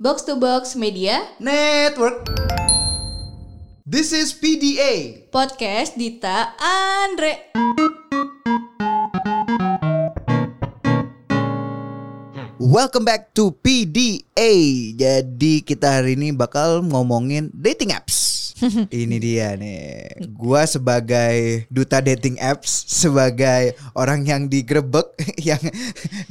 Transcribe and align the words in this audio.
Box 0.00 0.24
to 0.24 0.32
Box 0.32 0.80
Media 0.80 1.28
Network. 1.36 2.24
This 3.84 4.16
is 4.16 4.32
PDA. 4.32 5.28
Podcast 5.28 5.92
Dita 5.92 6.56
Andre. 6.56 7.52
Welcome 12.56 13.04
back 13.04 13.36
to 13.36 13.52
PDA. 13.60 14.52
Jadi 14.96 15.60
kita 15.68 16.00
hari 16.00 16.16
ini 16.16 16.32
bakal 16.32 16.80
ngomongin 16.80 17.52
dating 17.52 17.92
apps. 17.92 18.40
ini 19.04 19.20
dia 19.20 19.52
nih. 19.52 20.16
Gua 20.32 20.64
sebagai 20.64 21.68
duta 21.68 22.00
dating 22.00 22.40
apps, 22.40 22.88
sebagai 22.88 23.76
orang 23.92 24.24
yang 24.24 24.48
digrebek, 24.48 25.12
yang 25.48 25.60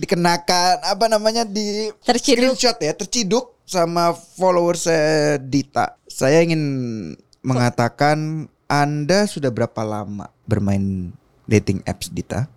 dikenakan 0.01 0.81
apa 0.81 1.05
namanya 1.05 1.45
di 1.45 1.93
Terciduk. 2.01 2.57
screenshot 2.57 2.77
ya, 2.81 2.97
terciduk 2.97 3.58
sama 3.69 4.17
followers 4.17 4.89
saya 4.89 5.37
Dita. 5.37 5.93
Saya 6.09 6.41
ingin 6.41 6.63
mengatakan 7.45 8.49
Anda 8.65 9.29
sudah 9.29 9.53
berapa 9.53 9.85
lama 9.85 10.33
bermain 10.49 11.13
dating 11.45 11.85
apps 11.85 12.09
Dita? 12.09 12.49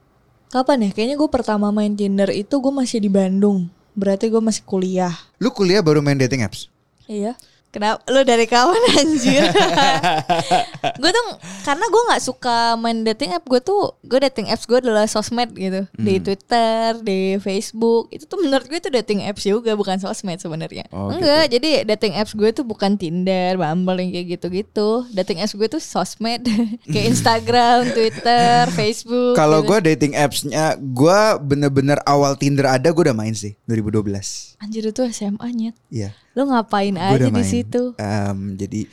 Kapan 0.49 0.89
ya? 0.89 0.91
Kayaknya 0.97 1.17
gue 1.21 1.29
pertama 1.29 1.69
main 1.69 1.93
Tinder 1.93 2.33
itu 2.33 2.57
gue 2.57 2.73
masih 2.73 3.05
di 3.05 3.13
Bandung. 3.13 3.69
Berarti 3.93 4.33
gue 4.33 4.41
masih 4.41 4.65
kuliah. 4.65 5.13
Lu 5.37 5.53
kuliah 5.53 5.85
baru 5.85 6.01
main 6.01 6.17
dating 6.17 6.41
apps? 6.41 6.73
Iya. 7.05 7.37
Kenapa? 7.73 8.05
Lu 8.07 8.21
dari 8.23 8.45
kawan 8.45 8.77
anjir? 8.95 9.49
gue 11.01 11.11
tuh 11.11 11.25
karena 11.63 11.85
gue 11.85 12.03
nggak 12.05 12.23
suka 12.23 12.57
main 12.77 13.01
dating 13.03 13.33
app. 13.33 13.45
Gue 13.45 13.59
tuh 13.59 13.97
gue 14.03 14.19
dating 14.21 14.47
apps 14.47 14.65
gue 14.65 14.79
adalah 14.79 15.07
sosmed 15.07 15.53
gitu. 15.53 15.89
Di 15.95 16.13
Hmm. 16.13 16.23
Twitter, 16.23 17.01
di 17.01 17.19
Facebook. 17.39 18.13
Itu 18.13 18.27
tuh 18.27 18.39
menurut 18.39 18.67
gue 18.67 18.77
itu 18.77 18.93
dating 18.93 19.25
apps 19.25 19.43
juga 19.43 19.73
bukan 19.73 19.97
sosmed 19.97 20.37
sebenarnya. 20.37 20.85
Oh, 20.91 21.09
Enggak. 21.09 21.49
Jadi 21.49 21.83
dating 21.87 22.13
apps 22.15 22.33
gue 22.33 22.51
tuh 22.51 22.63
bukan 22.63 22.95
Tinder, 22.95 23.57
Bumble 23.57 23.99
yang 23.99 24.11
kayak 24.13 24.27
gitu-gitu. 24.31 25.09
Dating 25.09 25.41
apps 25.41 25.55
gue 25.55 25.67
tuh 25.67 25.81
sosmed 25.81 26.45
kayak 26.93 27.07
Instagram, 27.09 27.89
Twitter, 27.97 28.69
Facebook. 28.71 29.33
Kalau 29.33 29.65
gitu. 29.65 29.73
gue 29.73 29.79
dating 29.89 30.13
apps-nya, 30.13 30.77
gue 30.77 31.21
bener-bener 31.41 31.97
awal 32.05 32.37
Tinder 32.37 32.69
ada, 32.69 32.85
gue 32.85 33.03
udah 33.03 33.17
main 33.17 33.33
sih 33.33 33.57
2012. 33.65 34.61
anjir 34.61 34.85
itu 34.85 35.03
SMA 35.09 35.49
nyet. 35.51 35.75
Iya, 35.89 36.11
Lu 36.33 36.49
ngapain 36.49 36.95
gue 36.95 37.03
aja 37.03 37.29
di 37.29 37.45
situ? 37.45 37.93
Em, 38.01 38.57
jadi 38.57 38.89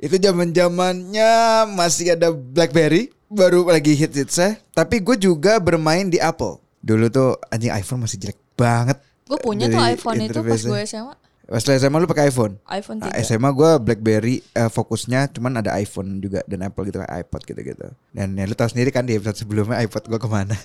itu 0.00 0.16
zaman 0.16 0.50
zamannya 0.50 1.30
masih 1.76 2.16
ada 2.16 2.32
BlackBerry, 2.32 3.12
baru 3.30 3.68
lagi 3.68 3.94
hit 3.94 4.16
hitsnya. 4.16 4.58
Tapi 4.74 4.98
gue 5.04 5.16
juga 5.20 5.60
bermain 5.60 6.08
di 6.08 6.18
Apple. 6.18 6.58
Dulu 6.80 7.06
tuh 7.12 7.36
anjing 7.52 7.70
iPhone 7.70 8.08
masih 8.08 8.18
jelek 8.18 8.40
banget. 8.56 8.98
Gue 9.28 9.38
punya 9.38 9.70
tuh 9.70 9.78
iPhone 9.78 10.18
itu 10.24 10.40
pas 10.42 10.60
gue 10.60 10.80
SMA. 10.88 11.14
Pas 11.50 11.66
lu 11.66 11.74
SMA 11.74 11.98
lu 11.98 12.06
pakai 12.06 12.30
iPhone. 12.30 12.62
iPhone 12.70 13.02
Nah, 13.02 13.10
3. 13.10 13.26
SMA 13.26 13.50
gue 13.50 13.70
BlackBerry 13.82 14.38
eh, 14.54 14.70
fokusnya 14.70 15.34
cuman 15.34 15.58
ada 15.58 15.74
iPhone 15.82 16.22
juga 16.22 16.46
dan 16.46 16.62
Apple 16.62 16.86
gitu 16.86 17.02
kayak 17.02 17.26
iPod 17.26 17.42
gitu-gitu. 17.42 17.90
Dan 18.14 18.38
ya 18.38 18.46
lu 18.46 18.54
tahu 18.54 18.70
sendiri 18.70 18.94
kan 18.94 19.02
di 19.02 19.18
episode 19.18 19.34
sebelumnya 19.34 19.82
iPod 19.82 20.06
gue 20.06 20.20
ke 20.22 20.28
mana. 20.30 20.54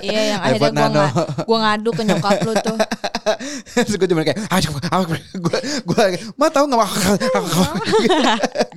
Iya 0.00 0.36
yang 0.36 0.40
akhirnya 0.40 0.56
iPhone 0.56 0.72
gue 0.72 0.80
Nano. 0.88 0.96
nga, 0.96 1.08
gua 1.44 1.58
ngadu 1.68 1.90
ke 1.92 2.02
nyokap 2.08 2.36
lu 2.48 2.52
tuh. 2.64 2.78
Terus 3.84 3.96
gue 4.00 4.08
cuma 4.08 4.24
kayak 4.24 4.40
ah 4.48 4.60
gue 5.04 5.20
gue 5.84 6.04
mau 6.40 6.48
tahu 6.48 6.64
nggak 6.64 6.80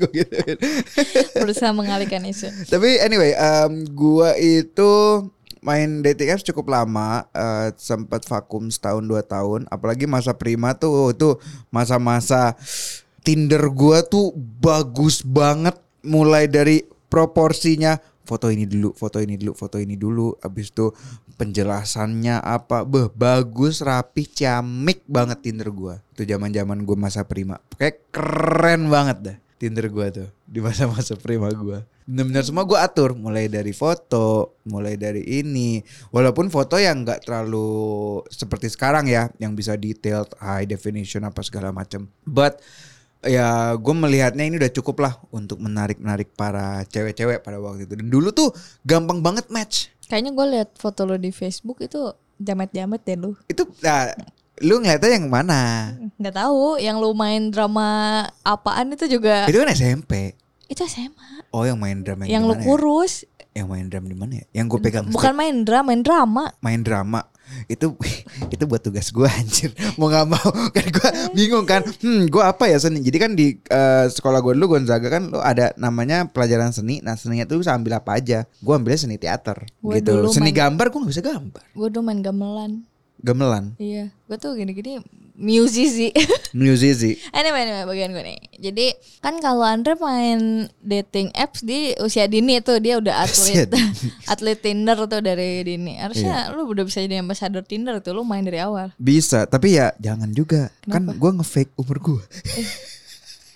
gue 0.04 0.10
gitu. 0.12 0.36
Berusaha 1.40 1.72
mengalihkan 1.72 2.28
isu. 2.28 2.52
Tapi 2.68 3.00
anyway, 3.00 3.32
em, 3.32 3.88
gue 3.88 4.30
itu 4.44 4.92
main 5.68 6.00
dating 6.00 6.32
apps 6.32 6.48
cukup 6.48 6.72
lama, 6.72 7.28
eh, 7.36 7.76
sempat 7.76 8.24
vakum 8.24 8.72
setahun 8.72 9.04
dua 9.04 9.20
tahun. 9.20 9.68
Apalagi 9.68 10.08
masa 10.08 10.32
prima 10.32 10.72
tuh 10.72 11.12
itu 11.12 11.36
masa-masa 11.68 12.56
Tinder 13.28 13.68
gue 13.68 14.00
tuh 14.08 14.32
bagus 14.64 15.20
banget, 15.20 15.76
mulai 16.08 16.48
dari 16.48 16.88
proporsinya 17.12 18.00
foto 18.24 18.48
ini 18.48 18.64
dulu, 18.64 18.96
foto 18.96 19.20
ini 19.20 19.36
dulu, 19.36 19.52
foto 19.52 19.76
ini 19.84 20.00
dulu. 20.00 20.32
Abis 20.40 20.72
itu 20.72 20.96
penjelasannya 21.36 22.40
apa, 22.40 22.88
beh 22.88 23.12
bagus, 23.12 23.84
rapi, 23.84 24.24
ciamik 24.32 25.04
banget 25.12 25.44
Tinder 25.44 25.68
gua. 25.76 26.00
Itu 26.16 26.24
zaman-zaman 26.24 26.88
gue 26.88 26.96
masa 26.96 27.28
prima, 27.28 27.60
kayak 27.76 28.16
keren 28.16 28.88
banget 28.88 29.18
dah 29.20 29.38
Tinder 29.58 29.90
gua 29.90 30.14
tuh 30.14 30.30
di 30.46 30.62
masa-masa 30.62 31.18
prima 31.18 31.50
gua. 31.52 31.82
Bener-bener 32.06 32.46
semua 32.46 32.64
gua 32.64 32.86
atur, 32.86 33.18
mulai 33.18 33.50
dari 33.50 33.74
foto, 33.74 34.56
mulai 34.64 34.96
dari 34.96 35.26
ini. 35.26 35.82
Walaupun 36.14 36.48
foto 36.54 36.78
yang 36.78 37.04
nggak 37.04 37.26
terlalu 37.26 38.22
seperti 38.30 38.70
sekarang 38.72 39.10
ya, 39.10 39.34
yang 39.42 39.58
bisa 39.58 39.74
detailed, 39.74 40.32
high 40.40 40.70
definition 40.70 41.26
apa 41.26 41.42
segala 41.42 41.74
macam. 41.74 42.08
But 42.24 42.62
ya 43.26 43.74
gue 43.74 43.96
melihatnya 43.98 44.46
ini 44.46 44.62
udah 44.62 44.72
cukup 44.72 45.02
lah 45.02 45.14
untuk 45.34 45.58
menarik-narik 45.58 46.38
para 46.38 46.86
cewek-cewek 46.88 47.42
pada 47.42 47.58
waktu 47.58 47.90
itu. 47.90 47.98
Dan 47.98 48.08
dulu 48.14 48.30
tuh 48.30 48.54
gampang 48.86 49.26
banget 49.26 49.50
match. 49.50 49.90
Kayaknya 50.08 50.32
gue 50.32 50.46
liat 50.54 50.70
foto 50.80 51.04
lu 51.04 51.18
di 51.20 51.34
Facebook 51.34 51.82
itu 51.84 52.14
jamet-jamet 52.38 53.02
deh 53.04 53.18
lu. 53.18 53.34
Itu 53.50 53.68
nah, 53.82 54.14
lu 54.60 54.78
ngeliatnya 54.78 55.10
yang 55.12 55.28
mana? 55.28 55.94
Nggak 56.16 56.36
tahu 56.36 56.78
yang 56.78 56.98
lu 56.98 57.14
main 57.14 57.50
drama 57.50 57.88
apaan 58.42 58.90
itu 58.90 59.06
juga 59.08 59.46
Itu 59.46 59.58
kan 59.58 59.70
SMP. 59.70 60.34
itu 60.66 60.82
SMA. 60.84 61.48
Oh 61.50 61.64
yang 61.64 61.78
main 61.78 62.02
drama 62.02 62.24
Yang 62.24 62.44
di 62.44 62.48
lu 62.48 62.54
ya? 62.54 62.62
kurus. 62.62 63.14
Yang 63.52 63.68
main 63.68 63.86
drama 63.88 64.06
di 64.06 64.16
mana 64.16 64.34
ya? 64.36 64.46
Yang 64.54 64.66
gue 64.68 64.80
pegang 64.82 65.06
Bukan 65.08 65.34
main 65.34 65.56
drama, 65.62 65.86
main 65.88 66.02
drama. 66.02 66.44
main 66.60 66.82
drama 66.82 67.22
itu 67.66 67.96
itu 68.54 68.64
buat 68.66 68.84
tugas 68.84 69.08
gue 69.08 69.24
anjir 69.26 69.72
mau 69.96 70.12
nggak 70.12 70.28
mau 70.28 70.52
kan 70.76 70.84
gue 70.86 71.10
bingung 71.32 71.64
kan 71.64 71.80
hmm 71.80 72.28
gue 72.28 72.44
apa 72.44 72.68
ya 72.68 72.76
seni 72.76 73.00
jadi 73.00 73.18
kan 73.18 73.32
di 73.34 73.56
eh, 73.64 74.06
sekolah 74.06 74.44
gue 74.44 74.52
dulu 74.52 74.76
Gonzaga 74.76 75.08
kan 75.08 75.32
lo 75.32 75.40
ada 75.40 75.72
namanya 75.76 76.28
pelajaran 76.28 76.70
seni 76.70 77.00
nah 77.00 77.16
seninya 77.16 77.48
tuh 77.48 77.64
bisa 77.64 77.72
ambil 77.72 77.98
apa 77.98 78.20
aja 78.20 78.44
gue 78.44 78.74
ambilnya 78.76 79.00
seni 79.00 79.16
teater 79.16 79.64
Gua 79.80 79.96
gitu 79.96 80.28
seni 80.28 80.52
main- 80.52 80.60
gambar 80.60 80.86
gue 80.92 81.00
nggak 81.00 81.14
bisa 81.16 81.24
gambar 81.24 81.64
Gue 81.72 81.88
dulu 81.88 82.04
main 82.04 82.20
gamelan. 82.20 82.84
Gamelan 83.20 83.74
Iya, 83.78 84.14
gue 84.26 84.38
tuh 84.38 84.54
gini-gini 84.54 85.02
musisi. 85.34 86.10
musisi 86.58 87.14
Anyway, 87.30 87.62
anyway, 87.64 87.86
bagian 87.86 88.10
gue 88.10 88.26
nih. 88.26 88.40
Jadi 88.58 88.86
kan 89.22 89.38
kalau 89.38 89.62
Andre 89.62 89.94
main 89.94 90.66
dating 90.82 91.30
apps 91.38 91.62
di 91.62 91.94
usia 92.02 92.26
dini 92.26 92.58
tuh 92.58 92.82
dia 92.82 92.98
udah 92.98 93.14
atlet, 93.24 93.70
atlet 94.34 94.58
Tinder 94.58 94.98
tuh 95.06 95.22
dari 95.22 95.62
dini. 95.62 96.02
Harusnya 96.02 96.50
lu 96.50 96.66
udah 96.66 96.82
bisa 96.82 97.06
jadi 97.06 97.22
ambassador 97.22 97.62
Tinder 97.62 98.02
tuh, 98.02 98.18
lu 98.18 98.26
main 98.26 98.42
dari 98.42 98.58
awal. 98.58 98.90
bisa 98.98 99.46
tapi 99.46 99.78
ya 99.78 99.94
jangan 100.02 100.34
juga 100.34 100.74
kan 100.90 101.06
Kenapa? 101.06 101.22
gue 101.22 101.32
ngefake 101.38 101.72
umur 101.78 101.98
gue 102.02 102.24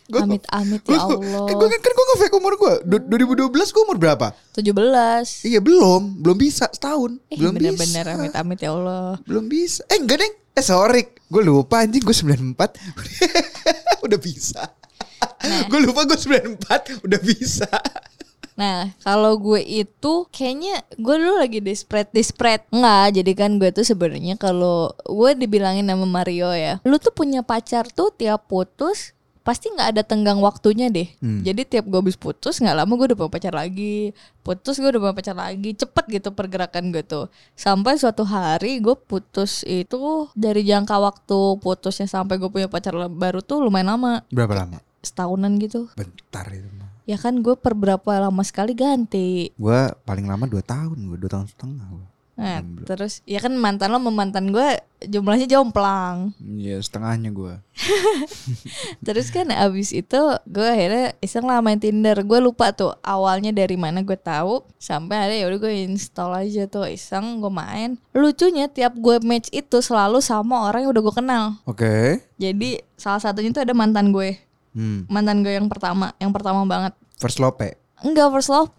Gua- 0.07 0.23
Amit-amit 0.23 0.81
gue 0.81 0.91
ya 0.91 1.03
Allah. 1.03 1.45
kan 1.45 1.56
gue 1.56 1.67
kan 1.72 1.91
gue 1.91 2.06
ngefake 2.07 2.35
umur 2.35 2.53
gue 2.56 2.73
2012 2.84 3.47
gue 3.47 3.81
umur 3.81 3.97
berapa 3.97 4.28
17. 4.51 5.45
iya 5.45 5.59
belum 5.59 6.19
belum 6.19 6.38
bisa 6.38 6.67
setahun 6.67 7.16
Eh, 7.28 7.35
belum 7.35 7.53
bener-bener 7.53 8.03
bisa 8.03 8.16
amit-amit 8.16 8.59
ya 8.59 8.72
Allah. 8.72 9.16
Belum 9.23 9.45
bisa. 9.45 9.81
Eh 9.88 9.97
enggak 9.97 10.19
deng. 10.19 10.34
Eh 10.51 10.61
sorry. 10.61 11.03
Gue 11.25 11.41
lupa 11.41 11.79
anjing 11.79 12.01
gue 12.01 12.11
94. 12.11 12.75
udah 14.06 14.19
bisa. 14.19 14.61
Nah. 15.41 15.63
gue 15.66 15.79
lupa 15.79 16.03
gue 16.03 16.17
94. 16.17 17.01
Udah 17.01 17.19
bisa. 17.19 17.69
Nah, 18.53 18.91
kalau 19.00 19.40
gue 19.40 19.57
itu 19.63 20.13
kayaknya 20.28 20.84
gue 20.94 21.16
dulu 21.16 21.40
lagi 21.40 21.59
desperate 21.59 22.11
desperate. 22.11 22.67
Enggak, 22.69 23.16
jadi 23.16 23.31
kan 23.34 23.51
gue 23.56 23.72
tuh 23.72 23.81
sebenarnya 23.81 24.35
kalau 24.35 24.91
gue 25.01 25.31
dibilangin 25.34 25.88
sama 25.88 26.06
Mario 26.06 26.51
ya, 26.51 26.78
lu 26.84 27.00
tuh 27.00 27.09
punya 27.09 27.41
pacar 27.41 27.88
tuh 27.88 28.11
tiap 28.11 28.45
putus 28.45 29.16
pasti 29.41 29.74
nggak 29.74 29.97
ada 29.97 30.02
tenggang 30.06 30.38
waktunya 30.38 30.94
deh. 30.94 31.09
Jadi 31.22 31.66
tiap 31.66 31.90
gue 31.90 31.97
habis 31.97 32.18
putus 32.18 32.62
nggak 32.62 32.78
lama 32.78 32.91
gue 32.94 33.13
udah 33.13 33.18
punya 33.18 33.31
pacar 33.34 33.53
lagi, 33.57 34.13
putus 34.46 34.78
gue 34.78 34.90
udah 34.90 35.02
punya 35.02 35.16
pacar 35.18 35.35
lagi, 35.38 35.74
cepet 35.74 36.06
gitu 36.22 36.29
pergerakan 36.34 36.94
gue 36.94 37.02
tuh. 37.02 37.25
Sampai 37.57 37.97
suatu 37.97 38.22
hari 38.22 38.78
gue 38.81 38.94
putus 38.94 39.66
itu 39.66 40.29
dari 40.38 40.62
jangka 40.62 40.96
waktu 41.02 41.57
putusnya 41.57 42.06
sampai 42.06 42.38
gue 42.38 42.50
punya 42.53 42.69
pacar 42.69 42.94
baru 43.09 43.41
tuh 43.41 43.66
lumayan 43.66 43.97
lama, 43.97 44.22
Berapa 44.29 44.53
lama? 44.66 44.78
setahunan 45.02 45.58
gitu. 45.58 45.90
Bentar 45.97 46.46
itu 46.53 46.70
mah. 46.78 46.94
Ya 47.09 47.17
kan 47.17 47.41
gue 47.41 47.58
per 47.58 47.73
berapa 47.73 48.05
lama 48.22 48.46
sekali 48.46 48.78
ganti. 48.78 49.49
Gue 49.58 49.90
paling 50.05 50.29
lama 50.29 50.46
2 50.46 50.61
tahun. 50.61 50.97
Gue 51.09 51.17
2 51.17 51.34
tahun 51.34 51.47
setengah. 51.49 51.87
Gua. 51.90 52.05
Nah, 52.39 52.63
terus 52.87 53.19
ya 53.28 53.43
kan 53.43 53.53
mantan 53.53 53.91
lo 53.91 53.99
sama 53.99 54.09
mantan 54.09 54.55
gue 54.55 54.79
jumlahnya 55.03 55.45
jomplang. 55.51 56.31
Iya 56.39 56.79
setengahnya 56.79 57.29
gue. 57.33 57.53
Terus 59.05 59.33
kan 59.33 59.49
abis 59.49 59.91
itu 59.91 60.22
gue 60.45 60.67
akhirnya 60.67 61.17
iseng 61.19 61.45
lah 61.49 61.59
main 61.59 61.78
Tinder. 61.81 62.16
Gue 62.23 62.39
lupa 62.39 62.72
tuh 62.72 62.95
awalnya 63.01 63.51
dari 63.51 63.75
mana 63.75 64.05
gue 64.05 64.16
tahu 64.17 64.63
sampai 64.78 65.29
ada 65.29 65.35
ya 65.35 65.49
udah 65.49 65.59
gue 65.59 65.73
install 65.91 66.31
aja 66.47 66.63
tuh 66.69 66.87
iseng 66.87 67.41
gue 67.41 67.51
main. 67.51 67.97
Lucunya 68.13 68.69
tiap 68.69 68.95
gue 68.95 69.17
match 69.25 69.49
itu 69.51 69.81
selalu 69.81 70.22
sama 70.22 70.69
orang 70.69 70.87
yang 70.87 70.91
udah 70.93 71.03
gue 71.03 71.16
kenal. 71.17 71.43
Oke. 71.66 72.25
Jadi 72.37 72.81
salah 72.95 73.22
satunya 73.22 73.49
tuh 73.51 73.66
ada 73.66 73.73
mantan 73.73 74.13
gue. 74.13 74.37
Hmm. 74.72 75.03
Mantan 75.11 75.43
gue 75.43 75.51
yang 75.51 75.67
pertama, 75.67 76.16
yang 76.22 76.31
pertama 76.31 76.63
banget. 76.63 76.95
First 77.19 77.41
lope. 77.43 77.80
Enggak 78.01 78.27
first 78.33 78.49
love, 78.49 78.69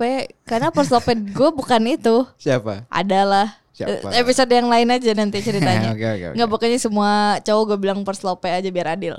karena 0.44 0.68
first 0.74 0.90
love 0.90 1.06
gue 1.06 1.48
bukan 1.54 1.82
itu. 1.86 2.26
Siapa? 2.38 2.86
Adalah 2.90 3.62
Siapa? 3.72 4.12
Eh, 4.12 4.20
Episode 4.20 4.52
yang 4.52 4.68
lain 4.68 4.88
aja 4.92 5.10
nanti 5.16 5.40
ceritanya. 5.40 5.90
Oke, 5.96 6.04
oke, 6.04 6.24
oke. 6.28 6.34
Nggak 6.36 6.48
pokoknya 6.52 6.78
semua 6.78 7.40
cowok 7.40 7.64
gue 7.72 7.78
bilang 7.80 8.04
first 8.04 8.20
lope 8.20 8.44
aja 8.44 8.68
biar 8.68 9.00
adil. 9.00 9.16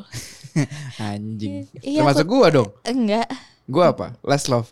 Anjing. 1.02 1.66
Iya, 1.82 2.06
Termasuk 2.06 2.26
gua 2.30 2.48
dong. 2.54 2.70
Enggak. 2.86 3.26
Gua 3.64 3.96
apa? 3.96 4.12
Last 4.28 4.50
love. 4.52 4.68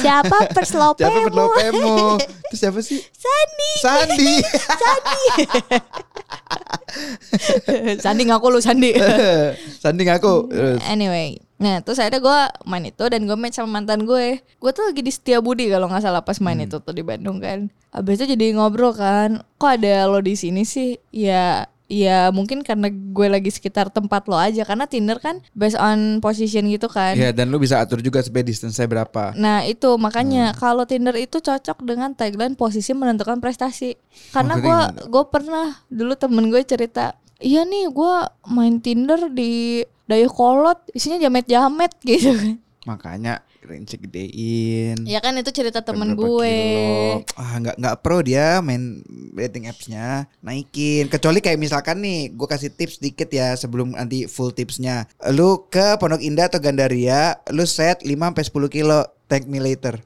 Siapa 0.00 0.48
first 0.56 0.72
lope? 0.72 1.04
Siapa 1.04 1.28
pelopemu? 1.28 2.16
Terus 2.48 2.60
siapa 2.60 2.80
sih? 2.80 2.96
Sandi. 3.12 3.72
Sandi. 3.84 4.32
Sandi 8.00 8.22
ngaku 8.32 8.46
lu 8.48 8.60
Sandi. 8.64 8.96
Sandi 9.84 10.02
ngaku. 10.08 10.48
Terus. 10.48 10.80
Anyway, 10.88 11.44
nah 11.60 11.84
terus 11.84 12.00
akhirnya 12.00 12.24
gue 12.24 12.38
main 12.64 12.88
itu 12.88 13.04
dan 13.04 13.28
gue 13.28 13.36
match 13.36 13.60
sama 13.60 13.80
mantan 13.80 14.08
gue. 14.08 14.40
Gue 14.40 14.70
tuh 14.72 14.88
lagi 14.88 15.04
di 15.04 15.12
Setiabudi 15.12 15.68
kalau 15.68 15.92
nggak 15.92 16.08
salah 16.08 16.24
pas 16.24 16.40
main 16.40 16.56
itu 16.64 16.80
tuh 16.80 16.96
di 16.96 17.04
Bandung 17.04 17.36
kan. 17.36 17.68
Abis 17.92 18.20
itu 18.20 18.32
jadi 18.32 18.56
ngobrol 18.56 18.96
kan, 18.96 19.44
kok 19.60 19.80
ada 19.80 20.08
lo 20.08 20.20
di 20.24 20.36
sini 20.36 20.64
sih? 20.64 20.96
Ya, 21.08 21.68
ya 21.88 22.28
mungkin 22.28 22.60
karena 22.60 22.92
gue 22.92 23.26
lagi 23.32 23.48
sekitar 23.48 23.88
tempat 23.88 24.28
lo 24.28 24.36
aja 24.36 24.60
karena 24.68 24.84
Tinder 24.84 25.16
kan 25.16 25.40
based 25.56 25.80
on 25.80 26.20
position 26.20 26.68
gitu 26.68 26.86
kan. 26.86 27.16
Ya 27.16 27.32
dan 27.32 27.48
lu 27.48 27.56
bisa 27.56 27.80
atur 27.80 28.04
juga 28.04 28.20
supaya 28.20 28.44
distance 28.44 28.76
saya 28.76 28.86
berapa. 28.86 29.32
Nah 29.34 29.64
itu 29.64 29.96
makanya 29.96 30.52
kalau 30.52 30.84
Tinder 30.84 31.16
itu 31.16 31.40
cocok 31.40 31.80
dengan 31.82 32.12
tagline 32.12 32.54
posisi 32.54 32.92
menentukan 32.92 33.40
prestasi. 33.40 33.96
Karena 34.30 34.60
gue 34.60 35.08
gue 35.08 35.24
pernah 35.32 35.80
dulu 35.88 36.12
temen 36.14 36.52
gue 36.52 36.60
cerita, 36.62 37.16
iya 37.40 37.64
nih 37.64 37.88
gue 37.88 38.14
main 38.52 38.76
Tinder 38.78 39.32
di 39.32 39.82
Dayakolot 40.04 40.92
isinya 40.92 41.16
jamet-jamet 41.16 41.92
gitu 42.08 42.36
kan. 42.36 42.56
Makanya 42.84 43.40
range 43.68 44.00
gedein. 44.00 45.04
Ya 45.04 45.20
kan 45.20 45.36
itu 45.36 45.52
cerita 45.52 45.84
temen 45.84 46.16
gue. 46.16 46.24
kilo. 46.24 47.22
Ah 47.36 47.60
nggak 47.60 47.76
nggak 47.76 47.96
pro 48.00 48.24
dia 48.24 48.64
main 48.64 49.04
dating 49.36 49.68
appsnya 49.68 50.24
naikin. 50.40 51.06
Kecuali 51.12 51.44
kayak 51.44 51.60
misalkan 51.60 52.00
nih, 52.00 52.32
gue 52.32 52.48
kasih 52.48 52.72
tips 52.72 52.98
dikit 52.98 53.28
ya 53.28 53.52
sebelum 53.54 53.92
nanti 53.92 54.24
full 54.24 54.50
tipsnya. 54.50 55.04
Lu 55.30 55.68
ke 55.68 56.00
Pondok 56.00 56.24
Indah 56.24 56.48
atau 56.48 56.58
Gandaria, 56.58 57.36
lu 57.52 57.68
set 57.68 58.00
5 58.02 58.16
sampai 58.16 58.44
10 58.48 58.72
kilo. 58.72 59.00
Thank 59.28 59.44
me 59.44 59.60
later. 59.60 60.00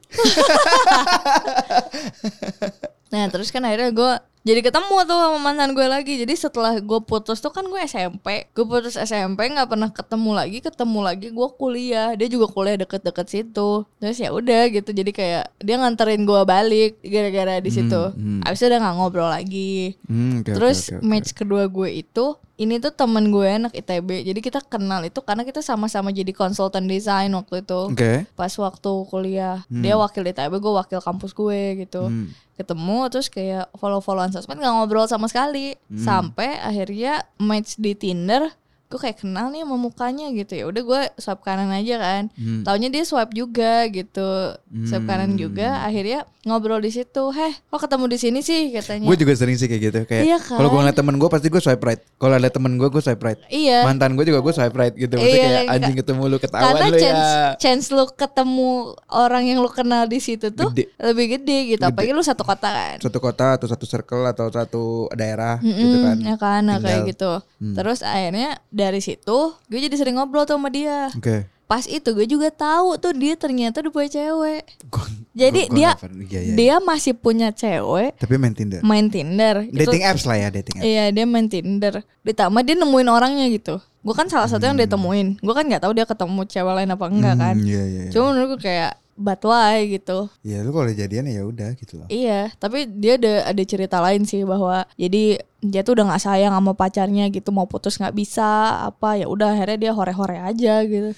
Nah 3.13 3.29
terus 3.29 3.53
kan 3.53 3.61
akhirnya 3.61 3.93
gue 3.93 4.11
jadi 4.43 4.59
ketemu 4.59 5.07
tuh 5.07 5.15
sama 5.15 5.39
mantan 5.39 5.71
gue 5.71 5.87
lagi. 5.87 6.19
Jadi 6.19 6.35
setelah 6.35 6.75
gue 6.75 6.99
putus 7.07 7.39
tuh 7.39 7.55
kan 7.55 7.63
gue 7.63 7.79
SMP. 7.87 8.51
Gue 8.51 8.67
putus 8.67 8.99
SMP 8.99 9.47
nggak 9.47 9.71
pernah 9.71 9.87
ketemu 9.87 10.31
lagi. 10.35 10.59
Ketemu 10.59 10.99
lagi 10.99 11.27
gue 11.31 11.47
kuliah. 11.55 12.11
Dia 12.19 12.27
juga 12.27 12.51
kuliah 12.51 12.75
deket-deket 12.75 13.27
situ. 13.31 13.87
Terus 14.03 14.19
ya 14.19 14.35
udah 14.35 14.67
gitu. 14.67 14.91
Jadi 14.91 15.15
kayak 15.15 15.47
dia 15.63 15.75
nganterin 15.79 16.27
gue 16.27 16.41
balik 16.43 16.99
gara-gara 16.99 17.63
di 17.63 17.71
situ. 17.71 18.01
hmm. 18.11 18.43
Abis 18.43 18.59
itu 18.59 18.67
udah 18.67 18.79
nggak 18.83 18.95
ngobrol 18.99 19.31
lagi. 19.31 19.95
Hmm, 20.11 20.43
oke, 20.43 20.51
Terus 20.59 20.91
oke, 20.91 20.99
oke. 20.99 21.07
match 21.07 21.29
kedua 21.31 21.63
gue 21.71 21.89
itu 22.03 22.25
ini 22.53 22.77
tuh 22.77 22.93
temen 22.93 23.33
gue 23.33 23.49
anak 23.49 23.73
ITB. 23.73 24.29
Jadi 24.29 24.39
kita 24.39 24.61
kenal 24.61 25.01
itu 25.01 25.17
karena 25.25 25.41
kita 25.41 25.65
sama-sama 25.65 26.13
jadi 26.13 26.29
konsultan 26.37 26.85
desain 26.85 27.33
waktu 27.33 27.65
itu. 27.65 27.81
Oke. 27.89 28.29
Pas 28.37 28.53
waktu 28.53 28.91
kuliah, 29.09 29.65
dia 29.73 29.97
wakil 29.97 30.21
ITB, 30.21 30.61
gue 30.61 30.73
wakil 30.73 30.99
kampus 31.01 31.33
gue 31.33 31.81
gitu. 31.81 32.05
Hmm. 32.05 32.29
Ketemu 32.53 33.09
terus 33.09 33.27
kayak 33.33 33.73
follow-followan 33.81 34.29
sosmed 34.29 34.61
nggak 34.61 34.69
ngobrol 34.69 35.09
sama 35.09 35.25
sekali. 35.25 35.73
Hmm. 35.89 35.97
Sampai 35.97 36.61
akhirnya 36.61 37.25
match 37.41 37.81
di 37.81 37.97
Tinder, 37.97 38.53
gue 38.85 38.99
kayak 38.99 39.19
kenal 39.19 39.49
nih 39.49 39.61
sama 39.61 39.75
mukanya 39.75 40.29
gitu 40.29 40.53
ya. 40.53 40.65
Udah 40.65 40.81
gue 40.81 41.01
swipe 41.15 41.41
kanan 41.41 41.69
aja 41.69 41.95
kan. 41.97 42.23
Hmm. 42.33 42.61
Taunya 42.61 42.87
dia 42.87 43.01
swipe 43.01 43.31
juga 43.31 43.85
gitu. 43.87 44.53
Swipe 44.83 45.03
kanan 45.03 45.33
juga. 45.33 45.81
Akhirnya 45.81 46.23
ngobrol 46.43 46.77
di 46.77 46.89
situ. 46.89 47.23
Heh, 47.27 47.57
kok 47.63 47.79
ketemu 47.79 48.05
di 48.05 48.17
sini 48.17 48.39
sih 48.39 48.69
katanya. 48.69 49.03
Gue 49.03 49.15
juga 49.15 49.33
sering 49.33 49.55
sih 49.55 49.65
kayak 49.65 49.81
gitu 49.83 49.99
kayak 50.05 50.23
Iya 50.23 50.37
kan? 50.37 50.57
kalau 50.57 50.69
gue 50.69 50.79
ngeliat 50.79 50.93
temen 50.93 51.15
gue 51.15 51.25
pasti 51.27 51.47
gue 51.47 51.57
swipe 51.57 51.81
right. 51.81 52.01
Kalau 52.13 52.35
ada 52.35 52.45
temen 52.47 52.71
gue 52.75 52.85
gue 52.87 53.01
swipe 53.01 53.17
right. 53.19 53.39
Iya. 53.47 53.81
Mantan 53.81 54.13
gue 54.13 54.25
juga 54.25 54.39
gue 54.39 54.53
swipe 54.53 54.75
right 54.75 54.93
gitu. 54.93 55.13
Maksudnya 55.15 55.41
Iya, 55.41 55.49
kayak 55.57 55.73
anjing 55.73 55.95
ketemu 55.97 56.21
lu 56.23 56.37
ketahuan 56.37 56.65
Karena 56.69 56.85
lu 56.85 56.97
chance 56.99 57.25
ya. 57.25 57.49
chance 57.57 57.85
lu 57.89 58.03
ketemu 58.07 58.69
orang 59.09 59.43
yang 59.43 59.57
lu 59.57 59.69
kenal 59.69 60.05
di 60.05 60.19
situ 60.19 60.47
tuh 60.49 60.69
Gede. 60.69 60.93
lebih 60.99 61.25
gede 61.33 61.57
gitu. 61.67 61.81
Apalagi 61.81 62.11
lu 62.11 62.21
satu 62.21 62.43
kota 62.43 62.69
kan. 62.69 62.97
Satu 62.99 63.17
kota 63.17 63.57
atau 63.57 63.65
satu 63.65 63.85
circle 63.85 64.23
atau 64.27 64.45
satu 64.47 64.83
daerah 65.11 65.57
gitu 65.57 65.73
Mm, 65.73 66.03
kan. 66.03 66.17
ya 66.19 66.35
kan, 66.37 66.61
nah, 66.61 66.77
kayak 66.77 67.09
gitu. 67.09 67.41
Terus 67.73 68.03
akhirnya 68.03 68.59
dari 68.83 68.99
situ 68.99 69.37
gue 69.63 69.79
jadi 69.79 69.93
sering 69.93 70.15
ngobrol 70.15 70.43
tuh 70.43 70.55
sama 70.55 70.67
dia. 70.67 71.07
Oke. 71.09 71.47
Pas 71.63 71.83
itu 71.83 72.05
gue 72.05 72.27
juga 72.27 72.49
tahu 72.49 72.95
tuh 72.97 73.13
dia 73.13 73.33
ternyata 73.33 73.79
udah 73.79 73.89
punya 73.89 74.09
cewek. 74.11 74.61
Gua- 74.87 75.09
Jadi 75.33 75.61
gua- 75.61 75.69
gua 75.69 75.77
dia 75.79 75.89
pernah- 75.95 76.25
iya, 76.27 76.39
iya. 76.43 76.53
dia 76.53 76.75
masih 76.79 77.13
punya 77.15 77.49
cewek 77.49 78.13
tapi 78.15 78.35
main 78.35 78.51
Tinder. 78.51 78.81
main 78.81 79.07
Tinder. 79.07 79.55
Itu- 79.65 79.79
Dating 79.81 80.03
apps 80.03 80.23
lah 80.23 80.37
ya 80.37 80.47
dating 80.49 80.75
apps. 80.77 80.85
Iya 80.85 81.03
dia 81.09 81.25
main 81.25 81.47
Tinder. 81.47 81.93
Ditambah 82.21 82.61
dia 82.61 82.75
nemuin 82.75 83.09
orangnya 83.09 83.47
gitu. 83.49 83.75
Gue 83.99 84.11
kan 84.11 84.27
salah 84.27 84.45
satu 84.45 84.61
yang 84.61 84.75
dia 84.75 84.85
temuin. 84.85 85.39
Gue 85.39 85.53
kan 85.53 85.63
nggak 85.63 85.81
tahu 85.81 85.93
dia 85.93 86.03
ketemu 86.03 86.43
cewek 86.43 86.73
lain 86.75 86.89
apa 86.89 87.05
enggak 87.07 87.35
kan. 87.37 87.55
Hmm, 87.55 87.65
Iya 87.65 87.81
iya. 87.81 88.01
iya. 88.05 88.11
Cuma 88.11 88.25
menurut 88.29 88.47
gue 88.53 88.61
kayak 88.61 88.91
why 89.17 89.85
gitu. 89.87 90.29
Ya 90.41 90.65
lu 90.65 90.73
kalau 90.73 90.89
jadian 90.89 91.29
ya 91.29 91.45
udah 91.45 91.77
gitu 91.77 92.01
loh. 92.01 92.07
Iya, 92.09 92.49
tapi 92.57 92.89
dia 92.89 93.17
ada 93.21 93.53
ada 93.53 93.63
cerita 93.63 94.01
lain 94.01 94.25
sih 94.25 94.41
bahwa 94.43 94.85
jadi 94.97 95.41
dia 95.63 95.81
tuh 95.85 95.95
udah 95.95 96.11
nggak 96.13 96.23
sayang 96.23 96.53
sama 96.53 96.73
pacarnya 96.75 97.29
gitu, 97.29 97.53
mau 97.53 97.69
putus 97.69 97.95
nggak 98.01 98.15
bisa 98.15 98.83
apa 98.89 99.21
ya 99.21 99.29
udah 99.29 99.53
akhirnya 99.55 99.89
dia 99.89 99.91
hore-hore 99.95 100.41
aja 100.41 100.81
gitu. 100.83 101.13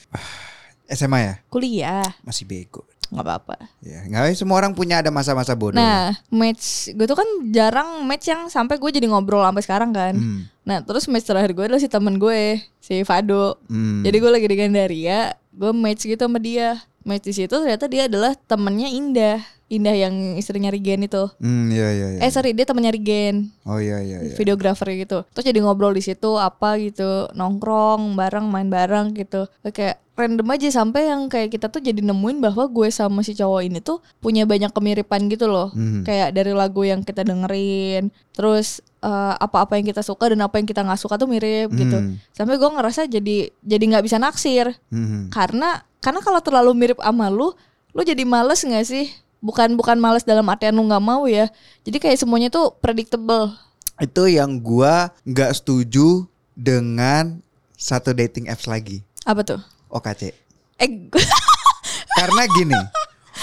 SMA 0.86 1.20
ya 1.20 1.34
Kuliah 1.50 2.06
masih 2.22 2.46
bego. 2.46 2.86
nggak 3.06 3.22
apa-apa. 3.22 3.58
Ya 3.86 4.02
nggak 4.10 4.34
semua 4.34 4.58
orang 4.58 4.74
punya 4.74 4.98
ada 4.98 5.14
masa-masa 5.14 5.54
bodoh. 5.54 5.78
Nah, 5.78 6.18
match 6.34 6.90
gue 6.90 7.06
tuh 7.06 7.14
kan 7.14 7.30
jarang 7.54 8.02
match 8.02 8.26
yang 8.34 8.50
sampai 8.50 8.82
gue 8.82 8.90
jadi 8.90 9.06
ngobrol 9.06 9.46
sampai 9.46 9.64
sekarang 9.64 9.94
kan. 9.94 10.18
Hmm. 10.18 10.50
Nah, 10.66 10.82
terus 10.82 11.06
match 11.06 11.30
terakhir 11.30 11.54
gue 11.54 11.66
adalah 11.70 11.82
si 11.82 11.86
temen 11.86 12.18
gue, 12.18 12.58
si 12.82 13.06
Fado. 13.06 13.62
Hmm. 13.70 14.02
Jadi 14.02 14.18
gue 14.18 14.32
lagi 14.34 14.48
di 14.50 14.58
Gandaria, 14.58 15.38
gue 15.54 15.72
match 15.72 16.10
gitu 16.10 16.26
sama 16.26 16.42
dia. 16.42 16.82
Match 17.06 17.24
di 17.24 17.34
situ 17.38 17.54
ternyata 17.54 17.86
dia 17.86 18.10
adalah 18.10 18.34
temennya 18.34 18.90
Indah. 18.90 19.40
Indah 19.66 19.98
yang 19.98 20.38
istrinya 20.38 20.70
Rigen 20.70 21.10
itu. 21.10 21.26
Hmm, 21.42 21.74
iya 21.74 21.90
iya 21.90 22.08
iya. 22.14 22.20
Eh 22.22 22.30
sorry, 22.30 22.54
dia 22.54 22.70
temennya 22.70 22.94
Rigen. 22.94 23.50
Oh 23.66 23.82
iya 23.82 23.98
iya 23.98 24.22
iya. 24.22 24.34
videografer 24.38 24.94
gitu. 24.94 25.26
Terus 25.34 25.46
jadi 25.46 25.58
ngobrol 25.58 25.90
di 25.90 26.06
situ 26.06 26.38
apa 26.38 26.78
gitu, 26.78 27.30
nongkrong 27.34 28.14
bareng, 28.14 28.46
main 28.46 28.70
bareng 28.70 29.18
gitu. 29.18 29.50
Kayak 29.66 30.02
random 30.14 30.48
aja 30.54 30.70
sampai 30.70 31.10
yang 31.10 31.26
kayak 31.28 31.50
kita 31.50 31.74
tuh 31.74 31.82
jadi 31.82 31.98
nemuin 31.98 32.46
bahwa 32.46 32.70
gue 32.70 32.94
sama 32.94 33.26
si 33.26 33.34
cowok 33.34 33.62
ini 33.66 33.82
tuh 33.82 34.06
punya 34.22 34.46
banyak 34.46 34.70
kemiripan 34.70 35.26
gitu 35.34 35.50
loh. 35.50 35.74
Mhm. 35.74 36.06
Kayak 36.06 36.30
dari 36.38 36.54
lagu 36.54 36.86
yang 36.86 37.02
kita 37.02 37.26
dengerin, 37.26 38.14
terus 38.38 38.86
eh, 39.02 39.34
apa-apa 39.38 39.82
yang 39.82 39.90
kita 39.90 40.06
suka 40.06 40.30
dan 40.30 40.46
apa 40.46 40.62
yang 40.62 40.70
kita 40.70 40.86
nggak 40.86 41.02
suka 41.02 41.18
tuh 41.18 41.26
mirip 41.26 41.74
gitu. 41.74 41.98
Hmm. 42.06 42.22
Sampai 42.34 42.58
gue 42.58 42.70
ngerasa 42.70 43.10
jadi 43.10 43.50
jadi 43.62 43.84
nggak 43.94 44.06
bisa 44.06 44.18
naksir 44.22 44.78
Hmm. 44.94 45.30
karena 45.34 45.82
karena 46.06 46.22
kalau 46.22 46.38
terlalu 46.38 46.78
mirip 46.78 47.02
sama 47.02 47.34
lu, 47.34 47.50
lu 47.90 48.02
jadi 48.06 48.22
males 48.30 48.62
nggak 48.62 48.86
sih? 48.86 49.10
Bukan 49.42 49.74
bukan 49.74 49.98
males 49.98 50.22
dalam 50.22 50.46
artian 50.46 50.78
lu 50.78 50.86
nggak 50.86 51.02
mau 51.02 51.26
ya. 51.26 51.50
Jadi 51.82 51.98
kayak 51.98 52.22
semuanya 52.22 52.54
tuh 52.54 52.78
predictable. 52.78 53.58
Itu 53.98 54.30
yang 54.30 54.62
gua 54.62 55.10
nggak 55.26 55.58
setuju 55.58 56.30
dengan 56.54 57.42
satu 57.74 58.14
dating 58.14 58.54
apps 58.54 58.70
lagi. 58.70 59.02
Apa 59.26 59.42
tuh? 59.42 59.58
OKC. 59.90 60.30
Eh, 60.78 61.10
Karena 62.22 62.46
gini, 62.54 62.78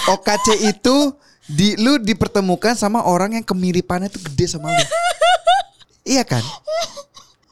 OKC 0.07 0.63
itu 0.63 1.11
di 1.51 1.75
lu 1.75 1.99
dipertemukan 1.99 2.79
sama 2.79 3.03
orang 3.03 3.35
yang 3.35 3.43
kemiripannya 3.43 4.07
tuh 4.07 4.23
gede 4.31 4.55
sama 4.55 4.71
lu. 4.71 4.85
iya 6.07 6.23
kan? 6.23 6.41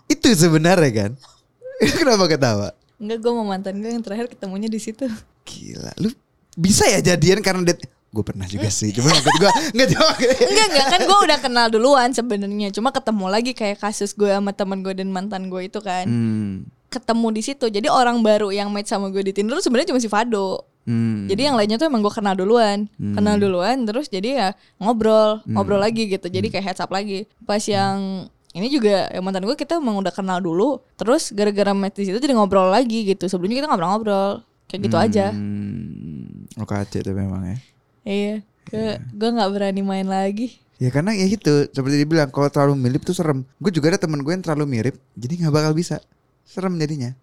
Itu 0.07 0.31
sebenarnya 0.31 0.91
kan? 0.95 1.11
Kenapa 1.99 2.31
ketawa? 2.31 2.71
Enggak 3.01 3.17
gue 3.19 3.31
mau 3.33 3.43
mantan 3.43 3.81
gue 3.81 3.89
yang 3.89 4.05
terakhir 4.05 4.29
ketemunya 4.29 4.69
di 4.69 4.77
situ. 4.77 5.09
Gila, 5.43 5.91
lu 5.97 6.13
bisa 6.53 6.85
ya 6.85 7.01
jadian 7.01 7.41
karena 7.41 7.73
det 7.73 7.81
Gue 8.11 8.27
pernah 8.27 8.43
juga 8.43 8.67
sih, 8.67 8.91
cuma 8.91 9.07
maksud 9.07 9.31
gue 9.39 9.51
nggak 9.71 9.89
jawab. 9.95 10.15
enggak 10.19 10.65
enggak 10.67 10.87
kan 10.91 11.01
gue 11.07 11.17
udah 11.31 11.37
kenal 11.39 11.67
duluan 11.71 12.11
sebenarnya. 12.11 12.67
Cuma 12.75 12.91
ketemu 12.91 13.25
lagi 13.31 13.55
kayak 13.55 13.79
kasus 13.79 14.11
gue 14.11 14.27
sama 14.27 14.51
teman 14.51 14.83
gue 14.83 14.91
dan 14.91 15.07
mantan 15.15 15.47
gue 15.47 15.71
itu 15.71 15.79
kan. 15.79 16.03
Hmm, 16.11 16.67
Ketemu 16.91 17.27
di 17.31 17.39
situ. 17.39 17.71
Jadi 17.71 17.87
orang 17.87 18.19
baru 18.19 18.51
yang 18.51 18.67
match 18.67 18.91
sama 18.91 19.07
gue 19.07 19.23
di 19.23 19.31
Tinder 19.31 19.63
sebenarnya 19.63 19.95
cuma 19.95 20.03
si 20.03 20.11
Fado. 20.11 20.67
hmm. 20.83 21.31
Jadi 21.31 21.39
yang 21.39 21.55
lainnya 21.55 21.79
tuh 21.79 21.87
emang 21.87 22.03
gue 22.03 22.11
kenal 22.11 22.35
duluan, 22.35 22.91
kenal 22.99 23.39
duluan, 23.39 23.87
terus 23.87 24.11
jadi 24.11 24.29
ya 24.35 24.47
ngobrol, 24.75 25.39
ngobrol 25.47 25.79
lagi 25.79 26.11
gitu. 26.11 26.27
Jadi 26.27 26.51
kayak 26.51 26.75
heads 26.75 26.83
up 26.83 26.91
lagi. 26.91 27.31
Pas 27.47 27.63
yang 27.63 28.27
ini 28.51 28.67
juga 28.67 29.07
yang 29.15 29.23
mantan 29.23 29.47
gue 29.47 29.55
kita 29.55 29.79
emang 29.79 29.95
udah 30.03 30.11
kenal 30.11 30.43
dulu, 30.43 30.83
terus 30.99 31.31
gara-gara 31.31 31.71
match 31.71 32.03
di 32.03 32.11
situ 32.11 32.19
jadi 32.19 32.35
ngobrol 32.35 32.67
lagi 32.67 33.07
gitu. 33.07 33.31
Sebelumnya 33.31 33.63
kita 33.63 33.67
ngobrol-ngobrol, 33.71 34.43
kayak 34.67 34.81
gitu 34.91 34.97
aja. 34.99 35.31
Hmm, 35.31 36.51
OKC 36.59 37.07
itu 37.07 37.11
memang 37.15 37.47
ya. 37.47 37.57
Iya, 38.03 38.35
gue 38.67 38.89
gue 39.15 39.29
nggak 39.31 39.49
berani 39.55 39.81
main 39.85 40.07
lagi. 40.07 40.59
Ya 40.81 40.89
karena 40.89 41.13
ya 41.13 41.29
gitu 41.29 41.69
seperti 41.69 42.01
dibilang 42.01 42.33
kalau 42.33 42.49
terlalu 42.51 42.75
mirip 42.75 43.07
tuh 43.07 43.15
serem. 43.15 43.47
Gue 43.61 43.71
juga 43.71 43.95
ada 43.95 43.99
temen 44.01 44.19
gue 44.19 44.33
yang 44.35 44.43
terlalu 44.43 44.67
mirip, 44.67 44.95
jadi 45.15 45.47
nggak 45.47 45.53
bakal 45.53 45.71
bisa. 45.71 46.03
Serem 46.43 46.75
jadinya. 46.75 47.15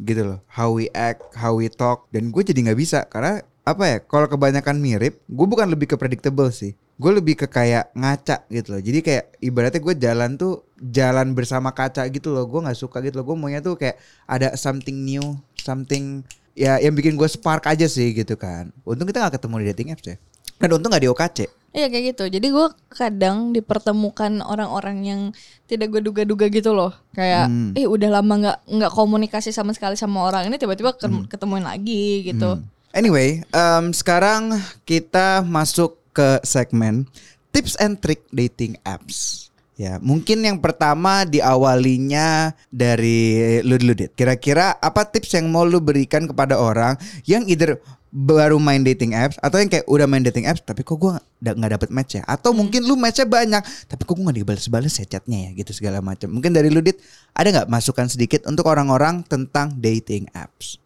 Gitu 0.00 0.24
loh. 0.24 0.40
How 0.48 0.72
we 0.72 0.88
act, 0.96 1.36
how 1.36 1.52
we 1.52 1.68
talk, 1.68 2.08
dan 2.14 2.32
gue 2.32 2.40
jadi 2.40 2.70
nggak 2.70 2.78
bisa 2.80 3.04
karena 3.12 3.44
apa 3.68 3.82
ya? 3.84 3.96
Kalau 4.00 4.24
kebanyakan 4.24 4.80
mirip, 4.80 5.20
gue 5.20 5.46
bukan 5.50 5.68
lebih 5.68 5.90
ke 5.92 5.96
predictable 6.00 6.48
sih. 6.48 6.72
Gue 6.98 7.12
lebih 7.12 7.34
ke 7.34 7.46
kayak 7.46 7.90
ngaca 7.92 8.44
gitu 8.46 8.76
loh. 8.76 8.82
Jadi 8.82 8.98
kayak 9.00 9.24
ibaratnya 9.40 9.80
gue 9.80 9.94
jalan 9.96 10.30
tuh 10.36 10.62
jalan 10.78 11.32
bersama 11.32 11.72
kaca 11.72 12.04
gitu 12.08 12.30
loh. 12.30 12.44
Gue 12.46 12.60
nggak 12.62 12.78
suka 12.78 13.00
gitu 13.00 13.20
loh. 13.20 13.26
Gue 13.26 13.36
maunya 13.36 13.58
tuh 13.58 13.74
kayak 13.74 13.96
ada 14.24 14.54
something 14.54 14.94
new, 14.94 15.24
something 15.58 16.22
ya 16.52 16.76
yang 16.78 16.92
bikin 16.92 17.16
gue 17.16 17.26
spark 17.26 17.64
aja 17.66 17.88
sih 17.88 18.12
gitu 18.12 18.36
kan. 18.36 18.70
Untung 18.84 19.08
kita 19.08 19.24
nggak 19.24 19.40
ketemu 19.40 19.54
di 19.60 19.66
dating 19.72 19.88
apps 19.94 20.04
ya. 20.04 20.16
Dan 20.60 20.78
untung 20.78 20.92
nggak 20.92 21.02
di 21.02 21.10
OKC. 21.10 21.38
Iya 21.72 21.88
kayak 21.88 22.04
gitu. 22.12 22.24
Jadi 22.28 22.46
gue 22.52 22.66
kadang 22.92 23.56
dipertemukan 23.56 24.44
orang-orang 24.44 24.96
yang 25.08 25.20
tidak 25.64 25.88
gue 25.88 26.04
duga-duga 26.04 26.52
gitu 26.52 26.76
loh. 26.76 26.92
Kayak, 27.16 27.48
Hmm. 27.48 27.72
eh 27.72 27.88
udah 27.88 28.20
lama 28.20 28.34
nggak 28.36 28.58
nggak 28.68 28.92
komunikasi 28.92 29.56
sama 29.56 29.72
sekali 29.72 29.96
sama 29.96 30.28
orang 30.28 30.52
ini 30.52 30.60
tiba-tiba 30.60 30.92
ketemuin 31.26 31.64
lagi 31.64 32.28
gitu. 32.28 32.60
Hmm. 32.60 32.68
Anyway, 32.92 33.40
em, 33.48 33.84
sekarang 33.96 34.52
kita 34.84 35.40
masuk 35.40 35.96
ke 36.12 36.40
segmen 36.44 37.08
tips 37.52 37.76
and 37.80 38.00
trick 38.00 38.24
dating 38.32 38.76
apps. 38.84 39.48
Ya, 39.80 39.96
mungkin 39.98 40.44
yang 40.44 40.60
pertama 40.60 41.24
diawalinya 41.24 42.52
dari 42.68 43.58
lu 43.64 43.80
dulu 43.80 44.04
Dit. 44.04 44.12
Kira-kira 44.14 44.76
apa 44.78 45.08
tips 45.08 45.32
yang 45.34 45.48
mau 45.48 45.64
lu 45.64 45.80
berikan 45.80 46.28
kepada 46.28 46.60
orang 46.60 46.94
yang 47.24 47.48
either 47.48 47.80
baru 48.12 48.60
main 48.60 48.84
dating 48.84 49.16
apps 49.16 49.40
atau 49.40 49.56
yang 49.56 49.72
kayak 49.72 49.88
udah 49.88 50.04
main 50.04 50.20
dating 50.20 50.44
apps 50.44 50.60
tapi 50.60 50.84
kok 50.84 51.00
gua 51.00 51.16
nggak 51.40 51.54
nggak 51.56 51.72
dapet 51.80 51.88
match 51.88 52.20
ya 52.20 52.22
atau 52.28 52.52
mungkin 52.52 52.84
lu 52.84 52.92
matchnya 52.92 53.24
banyak 53.24 53.64
tapi 53.88 54.04
kok 54.04 54.12
gua 54.12 54.28
nggak 54.28 54.38
dibalas-balas 54.44 55.00
ya 55.00 55.08
chatnya 55.08 55.48
ya 55.48 55.50
gitu 55.56 55.72
segala 55.72 56.04
macam 56.04 56.28
mungkin 56.28 56.52
dari 56.52 56.68
lu 56.68 56.84
Dit 56.84 57.00
ada 57.32 57.48
nggak 57.48 57.72
masukan 57.72 58.12
sedikit 58.12 58.44
untuk 58.44 58.68
orang-orang 58.68 59.24
tentang 59.24 59.72
dating 59.80 60.28
apps 60.36 60.76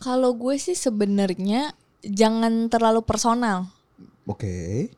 Kalau 0.00 0.32
gue 0.32 0.56
sih 0.56 0.72
sebenarnya 0.72 1.76
jangan 2.00 2.72
terlalu 2.72 3.04
personal. 3.04 3.68
Oke 4.28 4.46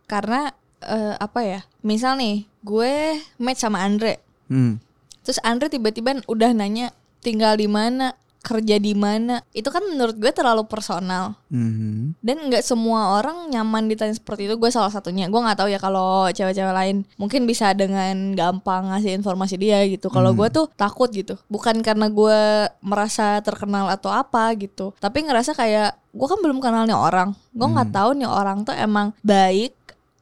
Karena 0.07 0.51
eh, 0.83 1.15
apa 1.19 1.41
ya? 1.43 1.61
Misal 1.83 2.19
nih, 2.19 2.47
gue 2.67 3.23
match 3.39 3.63
sama 3.63 3.83
Andre. 3.83 4.19
Hmm. 4.51 4.83
Terus 5.23 5.39
Andre 5.47 5.71
tiba-tiba 5.71 6.19
udah 6.27 6.51
nanya 6.51 6.91
tinggal 7.23 7.55
di 7.55 7.71
mana, 7.71 8.19
kerja 8.43 8.77
di 8.77 8.93
mana. 8.93 9.41
Itu 9.55 9.71
kan 9.71 9.87
menurut 9.87 10.19
gue 10.19 10.33
terlalu 10.35 10.67
personal. 10.67 11.39
Mhm. 11.49 12.19
Dan 12.21 12.51
nggak 12.51 12.67
semua 12.67 13.23
orang 13.23 13.49
nyaman 13.49 13.87
ditanya 13.87 14.13
seperti 14.13 14.51
itu. 14.51 14.59
Gue 14.59 14.69
salah 14.69 14.91
satunya. 14.91 15.31
Gue 15.31 15.41
nggak 15.41 15.59
tahu 15.63 15.69
ya 15.71 15.79
kalau 15.79 16.29
cewek-cewek 16.35 16.75
lain 16.75 17.07
mungkin 17.17 17.47
bisa 17.47 17.71
dengan 17.73 18.35
gampang 18.35 18.91
ngasih 18.93 19.17
informasi 19.17 19.55
dia 19.57 19.87
gitu. 19.87 20.11
Kalau 20.11 20.35
gue 20.35 20.49
tuh 20.51 20.67
takut 20.75 21.09
gitu. 21.09 21.39
Bukan 21.47 21.81
karena 21.81 22.11
gue 22.11 22.69
merasa 22.83 23.39
terkenal 23.41 23.89
atau 23.89 24.11
apa 24.11 24.53
gitu. 24.59 24.93
Tapi 24.99 25.25
ngerasa 25.25 25.55
kayak 25.55 25.97
gue 26.13 26.27
kan 26.29 26.39
belum 26.43 26.61
kenal 26.61 26.85
nih 26.85 26.99
orang. 26.99 27.33
Gue 27.55 27.69
nggak 27.71 27.91
tahu 27.95 28.11
nih 28.19 28.29
orang 28.29 28.67
tuh 28.67 28.77
emang 28.77 29.17
baik 29.25 29.73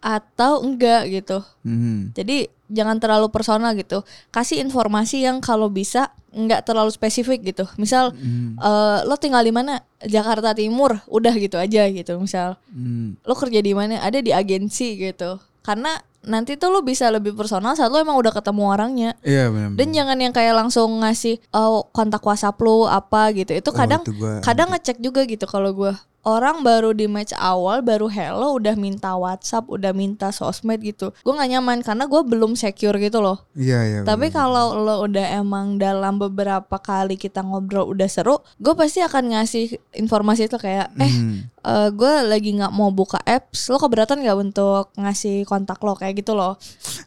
atau 0.00 0.64
enggak 0.64 1.12
gitu. 1.12 1.44
Mhm. 1.62 2.16
Jadi 2.16 2.48
jangan 2.72 2.96
terlalu 2.96 3.28
personal 3.28 3.76
gitu. 3.76 4.00
Kasih 4.32 4.64
informasi 4.64 5.24
yang 5.28 5.44
kalau 5.44 5.68
bisa 5.68 6.12
nggak 6.30 6.64
terlalu 6.64 6.88
spesifik 6.88 7.52
gitu. 7.52 7.68
Misal 7.76 8.16
eh, 8.56 8.98
lo 9.04 9.14
tinggal 9.20 9.44
di 9.44 9.52
mana? 9.52 9.84
Jakarta 10.00 10.56
Timur. 10.56 11.04
Udah 11.06 11.36
gitu 11.36 11.60
aja 11.60 11.84
gitu. 11.88 12.16
Misal 12.16 12.56
Mhm. 12.72 13.24
lo 13.24 13.34
kerja 13.36 13.60
di 13.60 13.72
mana? 13.76 14.00
Ada 14.00 14.24
di 14.24 14.32
agensi 14.32 14.96
gitu. 14.96 15.36
Karena 15.60 15.92
nanti 16.20 16.56
tuh 16.60 16.68
lo 16.68 16.84
bisa 16.84 17.08
lebih 17.08 17.32
personal 17.32 17.72
saat 17.76 17.88
lo 17.88 17.96
emang 17.96 18.16
udah 18.16 18.32
ketemu 18.32 18.62
orangnya. 18.68 19.10
Iya 19.24 19.48
benar. 19.48 19.72
Dan 19.76 19.88
jangan 19.92 20.18
yang 20.20 20.32
kayak 20.32 20.52
langsung 20.56 21.00
ngasih 21.00 21.40
oh, 21.52 21.88
kontak 21.92 22.20
WhatsApp 22.20 22.60
lo 22.60 22.88
apa 22.88 23.32
gitu. 23.32 23.52
Itu 23.56 23.72
kadang 23.72 24.04
itu 24.04 24.16
gua 24.16 24.40
kadang 24.40 24.72
ngecek 24.72 25.00
juga 25.00 25.24
gitu 25.24 25.44
kalau 25.44 25.72
gue 25.72 25.92
orang 26.26 26.60
baru 26.60 26.92
di 26.92 27.08
match 27.08 27.32
awal 27.36 27.80
baru 27.80 28.06
hello 28.10 28.60
udah 28.60 28.76
minta 28.76 29.16
WhatsApp 29.16 29.68
udah 29.68 29.92
minta 29.96 30.28
sosmed 30.30 30.84
gitu. 30.84 31.12
Gue 31.24 31.32
nggak 31.32 31.50
nyaman 31.56 31.78
karena 31.80 32.04
gue 32.04 32.22
belum 32.24 32.54
secure 32.56 32.96
gitu 33.00 33.24
loh. 33.24 33.44
Iya 33.56 33.80
iya. 33.86 34.00
tapi 34.04 34.28
kalau 34.32 34.76
lo 34.80 35.04
udah 35.04 35.40
emang 35.40 35.80
dalam 35.80 36.20
beberapa 36.20 36.76
kali 36.80 37.16
kita 37.16 37.44
ngobrol 37.44 37.92
udah 37.92 38.08
seru 38.08 38.40
gue 38.60 38.72
pasti 38.76 39.00
akan 39.04 39.36
ngasih 39.36 39.80
informasi 39.96 40.48
itu 40.48 40.56
kayak 40.56 40.92
eh 41.00 41.14
Mhm. 41.62 41.94
gue 41.94 42.14
lagi 42.26 42.50
nggak 42.56 42.72
mau 42.74 42.90
buka 42.90 43.22
apps 43.22 43.70
lo 43.70 43.78
keberatan 43.78 44.24
nggak 44.24 44.38
untuk 44.40 44.90
ngasih 44.98 45.46
kontak 45.46 45.78
lo 45.80 45.94
kayak 45.94 46.24
gitu 46.24 46.34
loh 46.34 46.58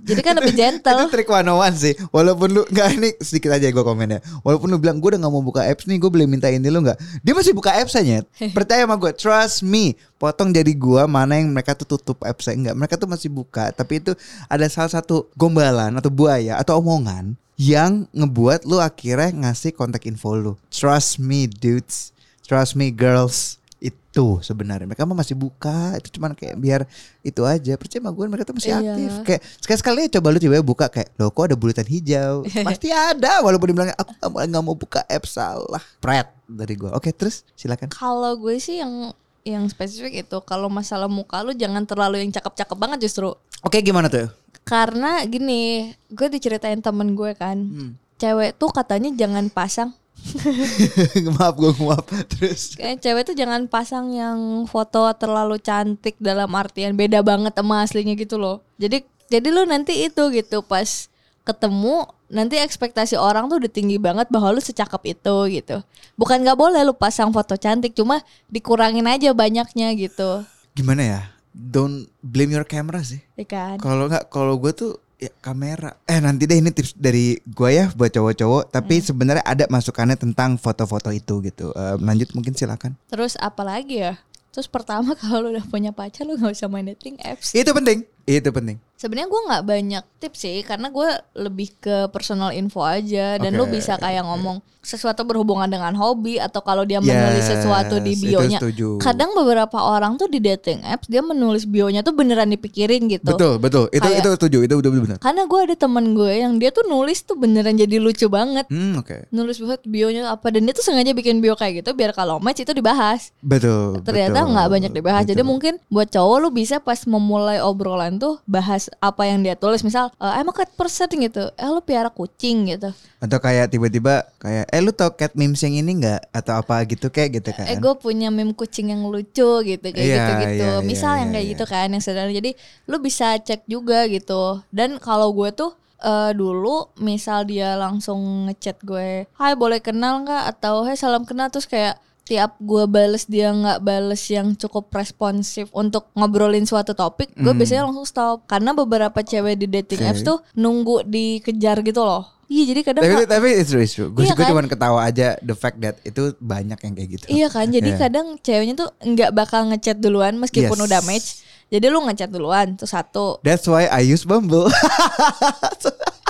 jadi 0.04 0.20
kan 0.20 0.34
lebih 0.38 0.54
itu 0.54 0.62
gentle 0.62 1.10
trik 1.10 1.28
101 1.28 1.74
sih. 1.80 1.94
Walaupun 2.12 2.48
lu 2.52 2.62
nggak 2.70 2.88
ini 3.00 3.10
sedikit 3.24 3.56
aja 3.56 3.68
gue 3.72 3.84
komennya. 3.84 4.20
Walaupun 4.44 4.68
lu 4.70 4.78
bilang 4.78 5.00
gue 5.00 5.16
udah 5.16 5.20
nggak 5.24 5.34
mau 5.34 5.44
buka 5.44 5.66
apps 5.66 5.88
nih, 5.90 5.98
gue 5.98 6.10
boleh 6.12 6.28
minta 6.30 6.52
ini 6.52 6.68
lu 6.70 6.84
nggak? 6.84 7.24
Dia 7.24 7.34
masih 7.34 7.54
buka 7.56 7.74
apps 7.74 7.96
aja. 7.98 8.22
Percaya 8.58 8.84
sama 8.86 8.96
gue, 9.00 9.12
trust 9.16 9.64
me. 9.66 9.96
Potong 10.20 10.56
jadi 10.56 10.72
gua 10.72 11.04
mana 11.04 11.36
yang 11.36 11.52
mereka 11.52 11.76
tuh 11.76 11.84
tutup 11.84 12.24
apps 12.24 12.48
enggak. 12.48 12.76
Mereka 12.80 12.96
tuh 12.96 13.12
masih 13.12 13.28
buka, 13.28 13.76
tapi 13.76 14.00
itu 14.00 14.16
ada 14.48 14.64
salah 14.72 14.88
satu 14.88 15.28
gombalan 15.36 15.92
atau 16.00 16.08
buaya 16.08 16.56
atau 16.56 16.80
omongan 16.80 17.36
yang 17.60 18.08
ngebuat 18.16 18.64
lu 18.64 18.80
akhirnya 18.80 19.36
ngasih 19.36 19.76
kontak 19.76 20.08
info 20.08 20.32
lu. 20.40 20.54
Trust 20.72 21.20
me 21.20 21.52
dudes. 21.52 22.16
Trust 22.48 22.80
me 22.80 22.88
girls. 22.92 23.63
Itu 23.84 24.40
sebenarnya. 24.40 24.88
Mereka 24.88 25.04
mah 25.04 25.18
masih 25.18 25.36
buka 25.36 25.94
itu 25.94 26.08
cuman 26.10 26.32
kayak 26.32 26.56
biar 26.56 26.82
itu 27.20 27.44
aja. 27.44 27.76
Percaya 27.76 28.00
sama 28.00 28.10
gue 28.10 28.24
mereka 28.26 28.48
tuh 28.48 28.56
masih 28.56 28.72
Iya. 28.72 28.80
aktif. 28.90 29.12
Kayak 29.24 29.42
sekali 29.60 29.78
sekali 29.78 30.02
coba 30.10 30.28
lu 30.30 30.40
coba 30.40 30.56
buka 30.64 30.86
kayak 30.88 31.10
lo 31.14 31.28
kok 31.28 31.44
ada 31.44 31.56
bulatan 31.56 31.84
hijau? 31.84 32.48
Pasti 32.70 32.88
ada 32.90 33.44
walaupun 33.44 33.68
dibilang 33.68 33.92
aku 33.92 34.12
nggak 34.24 34.64
mau- 34.64 34.72
buka 34.74 35.04
app 35.04 35.26
salah. 35.26 35.84
Pret 36.00 36.32
dari 36.46 36.74
gue 36.74 36.88
oke 36.88 37.12
terus 37.12 37.44
silakan. 37.54 37.90
Kalau 37.90 38.34
gue 38.36 38.56
sih 38.56 38.80
yang 38.80 39.12
yang 39.44 39.68
spesifik 39.68 40.24
itu 40.24 40.38
kalau 40.42 40.72
masalah 40.72 41.12
muka 41.12 41.44
lu 41.44 41.52
jangan 41.52 41.84
terlalu 41.84 42.24
yang 42.24 42.32
cakep-cakep 42.32 42.78
banget 42.80 43.04
justru. 43.04 43.36
Oke 43.60 43.80
gimana 43.80 44.08
tuh? 44.08 44.32
Karena 44.64 45.20
gini, 45.24 45.92
gue 46.08 46.28
diceritain 46.30 46.80
temen 46.80 47.12
gue 47.12 47.36
kan, 47.36 47.60
Hmm. 47.60 47.92
cewek 48.16 48.56
tuh 48.56 48.72
katanya 48.72 49.12
jangan 49.14 49.48
pasang, 49.48 49.92
maaf 51.36 51.56
gue 51.60 51.72
maaf 51.84 52.08
terus 52.32 52.80
kayak 52.80 53.04
cewek 53.04 53.24
tuh 53.28 53.36
jangan 53.36 53.68
pasang 53.68 54.14
yang 54.14 54.64
foto 54.66 55.10
terlalu 55.18 55.60
cantik 55.60 56.16
dalam 56.22 56.50
artian 56.56 56.96
beda 56.96 57.20
banget 57.22 57.54
sama 57.54 57.84
aslinya 57.84 58.16
gitu 58.16 58.40
loh. 58.40 58.64
Jadi 58.80 59.04
jadi 59.28 59.48
lu 59.50 59.66
nanti 59.66 60.06
itu 60.06 60.24
gitu 60.32 60.62
pas 60.64 61.10
ketemu 61.44 62.08
nanti 62.32 62.56
ekspektasi 62.56 63.20
orang 63.20 63.52
tuh 63.52 63.60
udah 63.60 63.72
tinggi 63.72 64.00
banget 64.00 64.32
bahwa 64.32 64.56
lu 64.56 64.62
secakep 64.64 65.18
itu 65.20 65.36
gitu. 65.60 65.78
Bukan 66.16 66.42
nggak 66.46 66.56
boleh 66.56 66.82
lu 66.88 66.96
pasang 66.96 67.34
foto 67.36 67.60
cantik, 67.60 67.92
cuma 67.98 68.24
dikurangin 68.48 69.06
aja 69.10 69.34
banyaknya 69.34 69.92
gitu, 69.98 70.46
gimana 70.74 71.02
ya 71.06 71.22
don't 71.54 72.10
blame 72.26 72.50
your 72.50 72.66
camera 72.66 73.06
sih 73.06 73.22
ya 73.38 73.46
kan? 73.46 73.78
kalau 73.78 74.10
nggak 74.10 74.26
kalau 74.34 74.58
gue 74.58 74.74
tuh 74.74 74.92
ya 75.28 75.32
kamera. 75.40 75.96
Eh 76.04 76.20
nanti 76.20 76.44
deh 76.44 76.60
ini 76.60 76.72
tips 76.74 76.96
dari 77.00 77.40
gue 77.44 77.70
ya 77.72 77.88
buat 77.96 78.12
cowok-cowok. 78.12 78.74
Tapi 78.74 78.96
sebenarnya 79.00 79.44
ada 79.48 79.66
masukannya 79.72 80.20
tentang 80.20 80.60
foto-foto 80.60 81.10
itu 81.16 81.40
gitu. 81.44 81.72
Eh, 81.72 81.96
lanjut 82.04 82.36
mungkin 82.36 82.52
silakan. 82.54 83.00
Terus 83.08 83.40
apa 83.40 83.64
lagi 83.64 84.04
ya? 84.04 84.20
Terus 84.54 84.70
pertama 84.70 85.18
kalau 85.24 85.50
udah 85.50 85.66
punya 85.66 85.90
pacar 85.90 86.30
lu 86.30 86.38
nggak 86.38 86.54
usah 86.54 86.70
main 86.70 86.86
dating 86.86 87.18
apps. 87.26 87.58
itu 87.58 87.74
penting 87.74 88.06
itu 88.26 88.50
penting 88.50 88.78
Sebenarnya 88.94 89.28
gue 89.28 89.42
nggak 89.52 89.64
banyak 89.68 90.04
tips 90.24 90.40
sih, 90.40 90.58
karena 90.64 90.88
gue 90.88 91.10
lebih 91.36 91.76
ke 91.76 92.08
personal 92.08 92.56
info 92.56 92.88
aja 92.88 93.36
dan 93.36 93.52
lu 93.52 93.68
Oke, 93.68 93.76
bisa 93.76 94.00
kayak 94.00 94.24
ngomong 94.24 94.64
sesuatu 94.80 95.28
berhubungan 95.28 95.68
dengan 95.68 95.92
hobi 95.96 96.40
atau 96.40 96.64
kalau 96.64 96.88
dia 96.88 97.04
Yes, 97.04 97.08
menulis 97.08 97.44
sesuatu 97.44 98.00
di 98.00 98.16
bionya. 98.16 98.60
Kadang 99.00 99.36
beberapa 99.36 99.76
orang 99.76 100.16
tuh 100.16 100.32
di 100.32 100.40
dating 100.40 100.88
apps 100.88 101.08
dia 101.08 101.20
menulis 101.20 101.68
bionya 101.68 102.00
tuh 102.00 102.16
beneran 102.16 102.48
dipikirin 102.48 103.12
gitu. 103.12 103.28
betul 103.28 103.60
betul 103.60 103.92
itu 103.92 104.04
Kayak- 104.04 104.24
itu 104.24 104.30
setuju 104.40 104.58
itu 104.64 104.74
betul 104.80 104.92
benar 104.96 105.20
Karena 105.20 105.44
gue 105.48 105.60
ada 105.72 105.76
temen 105.76 106.06
gue 106.16 106.32
yang 106.40 106.54
dia 106.56 106.72
tuh 106.72 106.84
nulis 106.88 107.24
tuh 107.24 107.36
beneran 107.36 107.76
jadi 107.76 108.00
lucu 108.00 108.28
banget. 108.32 108.68
hmm 108.72 109.04
oke 109.04 109.32
Nulis 109.36 109.60
buat 109.60 109.84
bionya 109.84 110.32
apa 110.32 110.48
dan 110.48 110.64
dia 110.64 110.72
tuh 110.72 110.84
sengaja 110.84 111.12
bikin 111.12 111.44
bio 111.44 111.60
kayak 111.60 111.84
gitu 111.84 111.92
biar 111.92 112.16
kalau 112.16 112.40
match 112.40 112.64
itu 112.64 112.72
dibahas. 112.72 113.36
betul 113.44 114.00
ternyata 114.04 114.48
nggak 114.48 114.68
banyak 114.72 114.92
dibahas. 114.96 115.28
Jadi 115.28 115.44
betul. 115.44 115.52
mungkin 115.52 115.74
buat 115.92 116.08
cowok 116.08 116.38
lu 116.40 116.50
bisa 116.52 116.80
pas 116.80 117.04
memulai 117.04 117.60
obrolan 117.60 118.13
tuh 118.18 118.42
bahas 118.44 118.90
apa 118.98 119.26
yang 119.26 119.40
dia 119.40 119.54
tulis. 119.54 119.82
Misal, 119.82 120.10
eh, 120.18 120.34
I'm 120.36 120.48
a 120.48 120.54
cat 120.54 120.74
person 120.74 121.08
gitu. 121.14 121.54
Eh 121.54 121.70
lu 121.70 121.80
piara 121.80 122.10
kucing 122.10 122.68
gitu. 122.70 122.90
atau 123.24 123.40
kayak 123.40 123.72
tiba-tiba 123.72 124.28
kayak 124.36 124.68
eh 124.68 124.82
lu 124.84 124.92
tau 124.92 125.16
cat 125.16 125.32
memes 125.32 125.64
yang 125.64 125.80
ini 125.80 125.96
nggak 125.96 126.28
atau 126.36 126.60
apa 126.60 126.84
gitu 126.84 127.08
kayak 127.08 127.40
gitu 127.40 127.56
kan 127.56 127.64
Eh 127.66 127.80
gue 127.80 127.94
punya 127.96 128.28
meme 128.28 128.52
kucing 128.52 128.92
yang 128.92 129.08
lucu 129.08 129.64
gitu 129.64 129.80
kayak 129.80 129.96
Iya, 129.96 130.16
gitu-gitu. 130.20 130.68
iya, 130.68 130.84
Misal 130.84 131.12
iya, 131.16 131.20
yang 131.24 131.30
iya, 131.30 131.36
kayak 131.40 131.46
iya. 131.48 131.54
gitu 131.56 131.66
kan 131.66 131.88
yang 131.88 132.04
sederhana. 132.04 132.34
Jadi 132.36 132.52
lu 132.84 132.98
bisa 133.00 133.40
cek 133.40 133.64
juga 133.66 134.04
gitu. 134.12 134.60
Dan 134.70 135.00
kalau 135.00 135.32
gue 135.32 135.56
tuh 135.56 135.72
eh, 136.00 136.32
dulu 136.36 136.92
misal 137.00 137.48
dia 137.48 137.80
langsung 137.80 138.20
ngechat 138.52 138.84
gue, 138.84 139.24
"Hai, 139.40 139.56
boleh 139.56 139.80
kenal 139.80 140.28
nggak?" 140.28 140.44
atau 140.52 140.84
"Hai, 140.84 141.00
salam 141.00 141.24
kenal." 141.24 141.48
Terus 141.48 141.64
kayak 141.64 141.96
tiap 142.24 142.56
gue 142.58 142.84
bales 142.86 143.26
dia 143.26 143.50
nggak 143.50 143.80
bales 143.80 144.24
yang 144.26 144.54
cukup 144.54 144.88
responsif 144.90 145.68
untuk 145.72 146.08
ngobrolin 146.14 146.64
suatu 146.64 146.92
topik, 146.92 147.32
gue 147.34 147.52
biasanya 147.54 147.84
langsung 147.84 148.04
stop. 148.04 148.44
Karena 148.46 148.72
beberapa 148.72 149.20
cewek 149.20 149.56
di 149.58 149.68
dating. 149.68 150.00
Oke. 150.00 150.10
apps 150.10 150.22
tuh 150.22 150.40
nunggu 150.54 151.04
dikejar 151.04 151.80
gitu 151.82 152.00
loh. 152.00 152.24
Iya, 152.46 152.64
jadi 152.70 152.82
kadang 152.84 153.02
tapi 153.02 153.14
nggak- 153.18 153.30
tapi 153.30 153.48
it's 153.52 153.70
true, 153.70 153.82
it's 153.82 153.94
true. 153.94 154.08
Gue 154.08 154.24
Iya 154.24 154.36
kan? 154.36 154.46
cuma 154.48 154.62
ketawa 154.64 155.00
aja 155.02 155.36
the 155.40 155.54
fact 155.54 155.80
that 155.80 155.98
itu 156.02 156.36
banyak 156.38 156.78
yang 156.78 156.94
kayak 156.94 157.10
gitu 157.12 157.26
Iya 157.26 157.48
kan, 157.50 157.66
jadi 157.68 157.90
Iya. 157.90 158.00
kadang 158.00 158.28
ceweknya 158.38 158.76
tuh 158.78 158.90
nggak 159.00 159.32
bakal 159.32 159.66
ngechat 159.66 159.98
duluan 159.98 160.38
meskipun 160.38 160.76
Yes. 160.76 160.86
udah 160.86 161.02
match. 161.02 161.28
Jadi 161.68 161.86
lu 161.90 162.00
ngechat 162.04 162.30
duluan 162.30 162.78
tuh 162.78 162.86
satu. 162.86 163.42
That's 163.42 163.66
why 163.66 163.90
I 163.90 164.06
use 164.06 164.24
Bumble. 164.24 164.70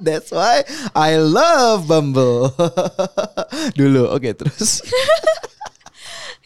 That's 0.00 0.30
why 0.30 0.62
I 0.94 1.18
love 1.18 1.90
Bumble. 1.90 2.54
Dulu, 3.78 4.10
oke 4.14 4.30
terus. 4.34 4.82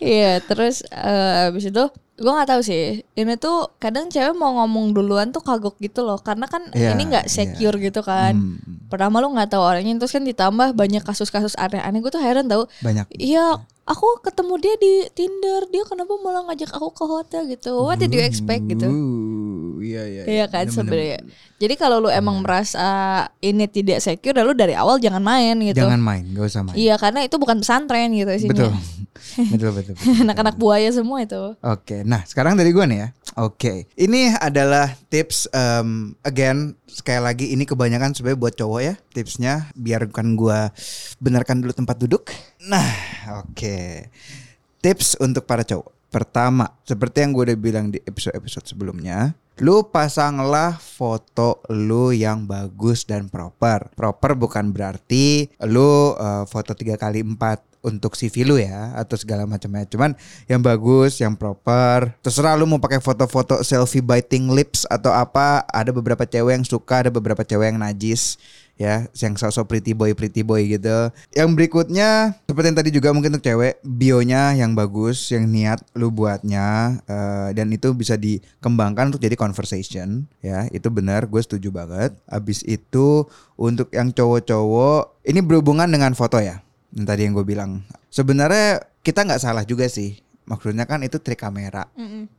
Iya, 0.03 0.43
terus 0.43 0.83
eh, 0.91 1.47
abis 1.47 1.71
itu 1.71 1.85
gue 2.13 2.33
nggak 2.33 2.51
tahu 2.53 2.61
sih. 2.61 3.01
Ini 3.17 3.35
tuh 3.41 3.73
kadang 3.81 4.13
cewek 4.13 4.37
mau 4.37 4.53
ngomong 4.63 4.93
duluan 4.93 5.33
tuh 5.33 5.41
kagok 5.41 5.81
gitu 5.81 6.05
loh, 6.05 6.21
karena 6.21 6.45
kan 6.45 6.69
Iya, 6.77 6.93
ini 6.93 7.09
nggak 7.09 7.27
secure 7.27 7.77
gitu 7.81 8.05
kan. 8.05 8.37
Hmm. 8.37 8.87
Pertama 8.93 9.19
lu 9.25 9.33
nggak 9.33 9.57
tahu 9.57 9.63
orangnya, 9.65 9.97
terus 9.97 10.13
kan 10.13 10.25
ditambah 10.25 10.77
banyak 10.77 11.03
kasus-kasus 11.03 11.57
aneh-aneh. 11.57 12.05
Gue 12.05 12.13
tuh 12.13 12.21
heran 12.21 12.47
tau. 12.47 12.69
Banyak. 12.85 13.09
Iya, 13.17 13.65
aku 13.83 14.23
ketemu 14.23 14.55
dia 14.63 14.75
di 14.79 14.95
Tinder, 15.13 15.67
dia 15.73 15.83
kenapa 15.89 16.15
malah 16.23 16.47
ngajak 16.51 16.71
aku 16.71 16.89
ke 16.95 17.05
hotel 17.05 17.43
gitu? 17.51 17.83
What 17.83 17.99
did 17.99 18.15
you 18.15 18.23
expect 18.23 18.71
gitu? 18.71 18.87
Uh, 18.87 19.83
iya 19.83 20.03
iya. 20.07 20.23
Iya 20.29 20.45
kan 20.47 20.71
sebenarnya. 20.71 21.25
Jadi 21.59 21.75
kalau 21.79 22.03
lu 22.03 22.11
emang 22.11 22.43
merasa 22.43 22.83
ini 23.39 23.67
tidak 23.71 24.03
secure, 24.03 24.35
ya 24.35 24.43
lu 24.43 24.55
dari 24.55 24.75
awal 24.75 24.99
jangan 24.99 25.23
main 25.23 25.55
gitu. 25.63 25.83
Jangan 25.83 26.03
main, 26.03 26.27
gak 26.35 26.47
usah 26.51 26.63
main. 26.67 26.75
Iya 26.75 26.95
karena 26.99 27.23
itu 27.23 27.39
bukan 27.39 27.63
pesantren 27.63 28.11
gitu 28.15 28.31
isinya. 28.35 28.51
betul 28.51 28.71
betul. 29.55 29.71
betul. 29.71 29.95
Anak-anak 30.27 30.59
buaya 30.59 30.91
semua 30.91 31.23
itu. 31.23 31.55
Oke, 31.63 32.02
nah 32.05 32.23
sekarang 32.27 32.55
dari 32.55 32.71
gue 32.71 32.85
nih 32.85 32.99
ya. 32.99 33.09
Oke, 33.41 33.89
ini 33.97 34.29
adalah 34.37 34.93
tips 35.09 35.49
um, 35.57 36.13
again 36.21 36.77
sekali 36.85 37.21
lagi 37.25 37.47
ini 37.57 37.65
kebanyakan 37.65 38.13
sebenarnya 38.13 38.41
buat 38.45 38.55
cowok 38.61 38.81
ya 38.85 38.95
tipsnya 39.17 39.73
biar 39.73 40.05
bukan 40.05 40.37
gue 40.37 40.61
benarkan 41.17 41.65
dulu 41.65 41.73
tempat 41.73 41.97
duduk. 41.97 42.29
Nah, 42.69 42.93
oke. 43.41 44.13
Tips 44.85 45.17
untuk 45.23 45.49
para 45.49 45.65
cowok. 45.65 46.13
Pertama, 46.13 46.69
seperti 46.85 47.25
yang 47.25 47.33
gue 47.33 47.49
udah 47.49 47.57
bilang 47.57 47.89
di 47.89 47.97
episode-episode 48.05 48.69
sebelumnya, 48.69 49.33
lu 49.65 49.89
pasanglah 49.89 50.77
foto 50.77 51.65
lu 51.73 52.13
yang 52.13 52.45
bagus 52.45 53.09
dan 53.09 53.33
proper. 53.33 53.89
Proper 53.97 54.37
bukan 54.37 54.77
berarti 54.77 55.49
lu 55.65 56.13
uh, 56.13 56.45
foto 56.45 56.77
tiga 56.77 57.01
kali 57.01 57.25
empat 57.25 57.72
untuk 57.83 58.15
CV 58.15 58.47
lu 58.47 58.57
ya 58.57 58.95
atau 58.97 59.19
segala 59.19 59.45
macamnya. 59.45 59.85
Cuman 59.85 60.15
yang 60.47 60.63
bagus, 60.63 61.19
yang 61.19 61.35
proper. 61.35 62.15
Terserah 62.23 62.55
lu 62.55 62.65
mau 62.65 62.79
pakai 62.79 63.03
foto-foto 63.03 63.61
selfie 63.67 64.01
biting 64.03 64.49
lips 64.55 64.87
atau 64.89 65.11
apa. 65.11 65.67
Ada 65.69 65.91
beberapa 65.91 66.23
cewek 66.23 66.63
yang 66.63 66.67
suka, 66.67 67.07
ada 67.07 67.11
beberapa 67.11 67.43
cewek 67.43 67.75
yang 67.75 67.83
najis 67.83 68.39
ya, 68.81 69.07
yang 69.19 69.35
sosok 69.37 69.69
pretty 69.69 69.93
boy 69.93 70.15
pretty 70.15 70.47
boy 70.47 70.63
gitu. 70.65 71.11
Yang 71.35 71.49
berikutnya 71.59 72.39
seperti 72.47 72.67
yang 72.73 72.79
tadi 72.79 72.91
juga 72.95 73.09
mungkin 73.13 73.37
untuk 73.37 73.45
cewek, 73.45 73.83
bionya 73.85 74.57
yang 74.57 74.73
bagus, 74.73 75.31
yang 75.35 75.51
niat 75.51 75.83
lu 75.99 76.09
buatnya 76.15 76.99
eh, 77.05 77.49
dan 77.53 77.69
itu 77.75 77.93
bisa 77.93 78.15
dikembangkan 78.17 79.13
untuk 79.13 79.23
jadi 79.23 79.35
conversation 79.35 80.31
ya. 80.41 80.71
Itu 80.71 80.89
benar, 80.89 81.27
gue 81.27 81.43
setuju 81.43 81.75
banget. 81.75 82.17
Abis 82.31 82.63
itu 82.65 83.27
untuk 83.59 83.91
yang 83.91 84.15
cowok-cowok 84.15 85.27
ini 85.27 85.43
berhubungan 85.43 85.91
dengan 85.91 86.15
foto 86.15 86.43
ya 86.43 86.63
yang 86.93 87.05
tadi 87.09 87.21
yang 87.25 87.33
gue 87.37 87.47
bilang. 87.47 87.81
Sebenarnya 88.13 88.85
kita 89.01 89.25
nggak 89.25 89.43
salah 89.43 89.65
juga 89.65 89.89
sih. 89.89 90.21
Maksudnya 90.43 90.85
kan 90.85 91.01
itu 91.07 91.23
trik 91.23 91.39
kamera. 91.41 91.87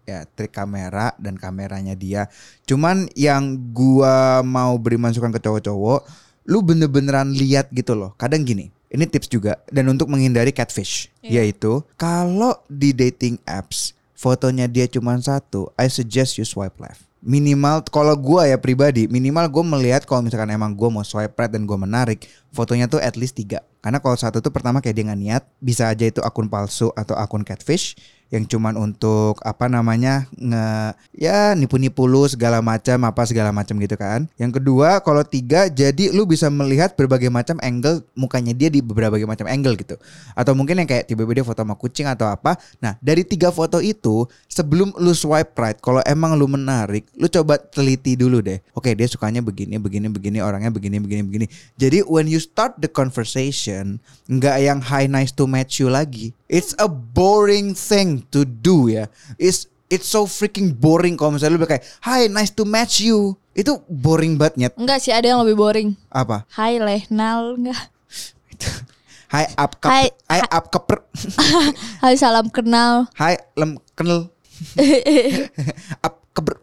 Ya 0.03 0.27
trik 0.27 0.51
kamera 0.53 1.15
dan 1.17 1.39
kameranya 1.39 1.95
dia. 1.95 2.27
Cuman 2.67 3.07
yang 3.15 3.55
gua 3.71 4.43
mau 4.43 4.75
beri 4.75 4.99
masukan 4.99 5.31
ke 5.31 5.39
cowok-cowok 5.39 6.01
lu 6.43 6.59
bener-beneran 6.59 7.31
lihat 7.31 7.71
gitu 7.71 7.95
loh. 7.95 8.11
Kadang 8.19 8.43
gini 8.43 8.67
ini 8.93 9.07
tips 9.07 9.31
juga. 9.31 9.57
Dan 9.71 9.89
untuk 9.89 10.11
menghindari 10.11 10.51
catfish. 10.53 11.09
Iya. 11.23 11.47
yaitu 11.47 11.79
kalau 11.95 12.59
di 12.67 12.91
dating 12.91 13.39
apps 13.47 13.95
fotonya 14.11 14.67
dia 14.67 14.91
cuma 14.91 15.15
satu 15.15 15.71
I 15.79 15.87
suggest 15.87 16.35
you 16.35 16.43
swipe 16.43 16.75
left 16.83 17.07
minimal 17.23 17.87
kalau 17.87 18.13
gua 18.19 18.43
ya 18.51 18.59
pribadi 18.59 19.07
minimal 19.07 19.47
gue 19.47 19.63
melihat 19.63 20.03
kalau 20.03 20.19
misalkan 20.19 20.51
emang 20.51 20.75
gue 20.75 20.89
mau 20.91 21.07
swipe 21.07 21.39
right 21.39 21.47
dan 21.47 21.63
gue 21.63 21.77
menarik 21.79 22.27
fotonya 22.51 22.91
tuh 22.91 22.99
at 22.99 23.15
least 23.15 23.39
tiga. 23.39 23.63
Karena 23.79 24.03
kalau 24.03 24.19
satu 24.19 24.43
tuh 24.43 24.51
pertama 24.51 24.83
kayak 24.83 24.95
dia 24.95 25.05
nggak 25.07 25.21
niat 25.23 25.43
bisa 25.63 25.87
aja 25.87 26.03
itu 26.03 26.19
akun 26.19 26.51
palsu 26.51 26.91
atau 26.93 27.15
akun 27.15 27.47
catfish 27.47 27.95
yang 28.33 28.49
cuman 28.49 28.73
untuk 28.73 29.37
apa 29.45 29.69
namanya 29.69 30.25
nge 30.33 30.97
ya 31.13 31.53
nipu-nipu 31.53 32.09
lu 32.09 32.25
segala 32.25 32.65
macam 32.65 33.05
apa 33.05 33.29
segala 33.29 33.53
macam 33.53 33.77
gitu 33.77 33.93
kan. 33.93 34.25
Yang 34.41 34.57
kedua 34.57 35.05
kalau 35.05 35.21
tiga 35.21 35.69
jadi 35.69 36.09
lu 36.09 36.25
bisa 36.25 36.49
melihat 36.49 36.97
berbagai 36.97 37.29
macam 37.29 37.61
angle 37.61 38.01
mukanya 38.17 38.57
dia 38.57 38.73
di 38.73 38.81
berbagai 38.81 39.29
macam 39.29 39.45
angle 39.45 39.77
gitu. 39.77 40.01
Atau 40.33 40.57
mungkin 40.57 40.81
yang 40.81 40.89
kayak 40.89 41.05
tiba-tiba 41.05 41.37
dia 41.37 41.45
foto 41.45 41.61
sama 41.61 41.77
kucing 41.77 42.09
atau 42.09 42.25
apa. 42.25 42.57
Nah 42.81 42.97
dari 43.05 43.21
tiga 43.21 43.53
foto 43.53 43.77
itu 43.77 44.25
sebelum 44.49 44.97
lu 44.97 45.13
swipe 45.13 45.53
right 45.53 45.77
kalau 45.77 46.01
emang 46.01 46.33
lu 46.33 46.49
menarik 46.49 47.05
lu 47.13 47.29
coba 47.29 47.61
teliti 47.61 48.17
dulu 48.17 48.41
deh. 48.41 48.57
Oke 48.73 48.97
dia 48.97 49.05
sukanya 49.05 49.45
begini 49.45 49.77
begini 49.77 50.09
begini 50.09 50.41
orangnya 50.41 50.73
begini 50.73 50.97
begini 50.97 51.21
begini. 51.21 51.45
Jadi 51.77 52.01
when 52.09 52.25
you 52.25 52.41
start 52.41 52.81
the 52.81 52.89
conversation 52.89 54.01
nggak 54.25 54.57
yang 54.57 54.81
hi 54.81 55.05
nice 55.05 55.29
to 55.29 55.45
meet 55.45 55.69
you 55.77 55.93
lagi. 55.93 56.33
It's 56.53 56.77
a 56.77 56.85
boring 56.85 57.73
thing 57.73 58.29
to 58.29 58.45
do 58.45 58.85
ya. 58.85 59.09
It's 59.41 59.65
it's 59.89 60.05
so 60.05 60.29
freaking 60.29 60.69
boring 60.69 61.17
kalau 61.17 61.33
misalnya 61.33 61.57
lu 61.57 61.65
kayak 61.65 61.81
hi 62.05 62.29
nice 62.29 62.53
to 62.53 62.61
meet 62.61 63.01
you. 63.01 63.33
Itu 63.57 63.81
boring 63.89 64.37
banget 64.37 64.53
nyet. 64.61 64.73
Enggak 64.77 65.01
sih 65.01 65.09
ada 65.09 65.33
yang 65.33 65.41
lebih 65.41 65.57
boring. 65.57 65.97
Apa? 66.13 66.45
Hai 66.53 66.77
Lehnal 66.77 67.57
enggak. 67.57 67.81
Hi 69.33 69.49
up 69.57 69.81
kep, 69.81 69.89
Hai, 69.89 70.13
hi 70.29 70.45
up 70.45 70.69
keper. 70.69 71.01
Hai 72.05 72.13
salam 72.21 72.53
kenal. 72.53 73.09
Hai 73.17 73.41
lem 73.57 73.81
kenal. 73.97 74.29
up 76.05 76.21
keber. 76.37 76.61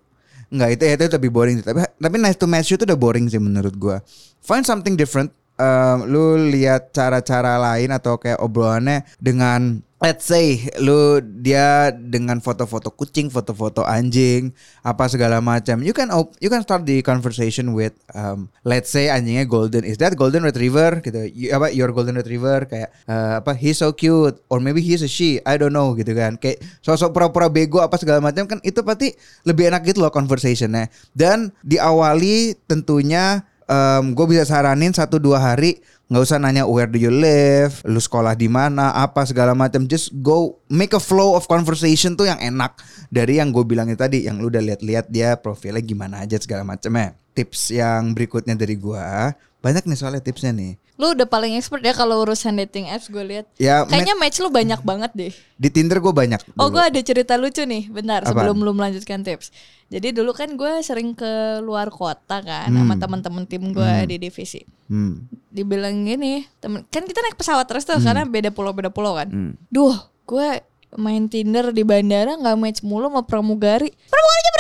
Enggak 0.55 0.79
itu 0.79 0.83
itu 0.87 1.05
lebih 1.19 1.35
boring 1.35 1.59
sih. 1.59 1.67
Tapi 1.67 1.83
tapi 1.99 2.17
nice 2.23 2.39
to 2.39 2.47
meet 2.47 2.63
you 2.71 2.79
itu 2.79 2.87
udah 2.87 2.95
boring 2.95 3.27
sih 3.27 3.43
menurut 3.43 3.75
gua. 3.75 3.99
Find 4.39 4.63
something 4.63 4.95
different. 4.95 5.35
Um, 5.61 6.09
lu 6.09 6.41
lihat 6.49 6.97
cara-cara 6.97 7.61
lain 7.61 7.93
atau 7.93 8.17
kayak 8.17 8.41
obrolannya 8.41 9.05
dengan 9.21 9.85
let's 10.01 10.25
say 10.25 10.65
lu 10.81 11.21
dia 11.21 11.93
dengan 11.93 12.41
foto-foto 12.41 12.89
kucing, 12.97 13.29
foto-foto 13.29 13.85
anjing, 13.85 14.51
apa 14.81 15.07
segala 15.13 15.45
macam. 15.45 15.85
You 15.85 15.93
can 15.93 16.09
you 16.41 16.49
can 16.49 16.65
start 16.65 16.89
the 16.89 17.05
conversation 17.05 17.77
with 17.77 17.93
um, 18.17 18.49
let's 18.65 18.89
say 18.89 19.13
anjingnya 19.13 19.45
golden. 19.45 19.85
Is 19.85 20.01
that 20.01 20.17
golden 20.17 20.43
retriever 20.43 21.05
gitu. 21.05 21.29
You, 21.29 21.53
apa 21.53 21.69
your 21.77 21.93
golden 21.93 22.17
retriever 22.17 22.65
kayak 22.65 22.89
uh, 23.05 23.45
apa 23.45 23.53
he's 23.53 23.79
so 23.79 23.93
cute 23.93 24.41
or 24.49 24.59
maybe 24.59 24.81
he's 24.81 25.05
a 25.05 25.11
she. 25.11 25.39
I 25.45 25.61
don't 25.61 25.77
know 25.77 25.93
gitu 25.93 26.17
kan. 26.17 26.41
Kayak 26.41 26.65
sosok 26.81 27.13
pura-pura 27.13 27.53
bego 27.53 27.85
apa 27.85 28.01
segala 28.01 28.25
macam 28.25 28.49
kan 28.49 28.59
itu 28.65 28.81
pasti 28.81 29.13
lebih 29.45 29.69
enak 29.69 29.85
gitu 29.85 30.01
loh 30.01 30.11
conversationnya. 30.11 30.89
Dan 31.13 31.53
diawali 31.61 32.57
tentunya 32.65 33.45
um, 33.71 34.13
gue 34.19 34.27
bisa 34.35 34.43
saranin 34.43 34.91
satu 34.91 35.23
dua 35.23 35.39
hari 35.39 35.79
nggak 36.11 36.27
usah 36.27 36.43
nanya 36.43 36.67
where 36.67 36.91
do 36.91 36.99
you 36.99 37.15
live, 37.15 37.79
lu 37.87 38.03
sekolah 38.03 38.35
di 38.35 38.51
mana, 38.51 38.91
apa 38.99 39.23
segala 39.23 39.55
macam. 39.55 39.87
Just 39.87 40.11
go 40.19 40.59
make 40.67 40.91
a 40.91 40.99
flow 40.99 41.39
of 41.39 41.47
conversation 41.47 42.19
tuh 42.19 42.27
yang 42.27 42.43
enak 42.43 42.75
dari 43.15 43.39
yang 43.39 43.55
gue 43.55 43.63
bilangin 43.63 43.95
tadi, 43.95 44.27
yang 44.27 44.43
lu 44.43 44.51
udah 44.51 44.59
lihat-lihat 44.59 45.07
dia 45.07 45.39
profilnya 45.39 45.79
gimana 45.87 46.27
aja 46.27 46.35
segala 46.43 46.67
macamnya. 46.67 47.15
Tips 47.31 47.71
yang 47.71 48.11
berikutnya 48.11 48.59
dari 48.59 48.75
gua 48.75 49.31
banyak 49.61 49.85
nih 49.85 49.97
soalnya 49.97 50.25
tipsnya 50.25 50.57
nih. 50.57 50.81
Lu 50.97 51.17
udah 51.17 51.25
paling 51.25 51.57
expert 51.57 51.81
ya 51.81 51.93
kalau 51.97 52.25
urusan 52.25 52.57
dating 52.61 52.89
apps 52.89 53.09
gue 53.09 53.21
lihat. 53.25 53.49
Ya 53.57 53.85
Kayaknya 53.85 54.17
match 54.17 54.41
lu 54.41 54.49
banyak 54.53 54.81
banget 54.85 55.11
deh. 55.17 55.33
di 55.33 55.69
Tinder 55.69 56.01
gue 56.01 56.13
banyak. 56.13 56.41
Oh 56.57 56.69
dulu. 56.69 56.81
gue 56.81 56.83
ada 56.93 57.01
cerita 57.01 57.37
lucu 57.37 57.65
nih, 57.65 57.89
bentar 57.93 58.25
Apaan? 58.25 58.33
sebelum 58.33 58.57
lu 58.65 58.73
melanjutkan 58.73 59.21
tips. 59.21 59.53
Jadi 59.93 60.17
dulu 60.17 60.33
kan 60.33 60.57
gue 60.57 60.81
sering 60.81 61.13
ke 61.13 61.61
luar 61.61 61.93
kota 61.93 62.41
kan 62.41 62.69
sama 62.73 62.97
teman-teman 62.97 63.45
tim 63.45 63.73
gue 63.73 63.93
di 64.09 64.17
divisi. 64.17 64.65
Hmm. 64.89 65.25
Dibilang 65.53 66.05
gini, 66.05 66.49
temen 66.61 66.85
kan 66.89 67.05
kita 67.05 67.21
naik 67.21 67.37
pesawat 67.37 67.69
terus 67.69 67.85
tuh 67.85 68.01
karena 68.01 68.25
beda 68.25 68.53
pulau 68.53 68.73
beda 68.73 68.89
pulau 68.89 69.17
kan. 69.17 69.29
Hmm. 69.29 69.53
Duh, 69.69 69.97
gue 70.25 70.65
main 70.97 71.29
Tinder 71.29 71.71
di 71.71 71.85
bandara 71.85 72.35
nggak 72.37 72.57
match 72.57 72.81
mulu 72.81 73.09
sama 73.13 73.23
pramugari. 73.25 73.93
Pramugarinya. 74.09 74.51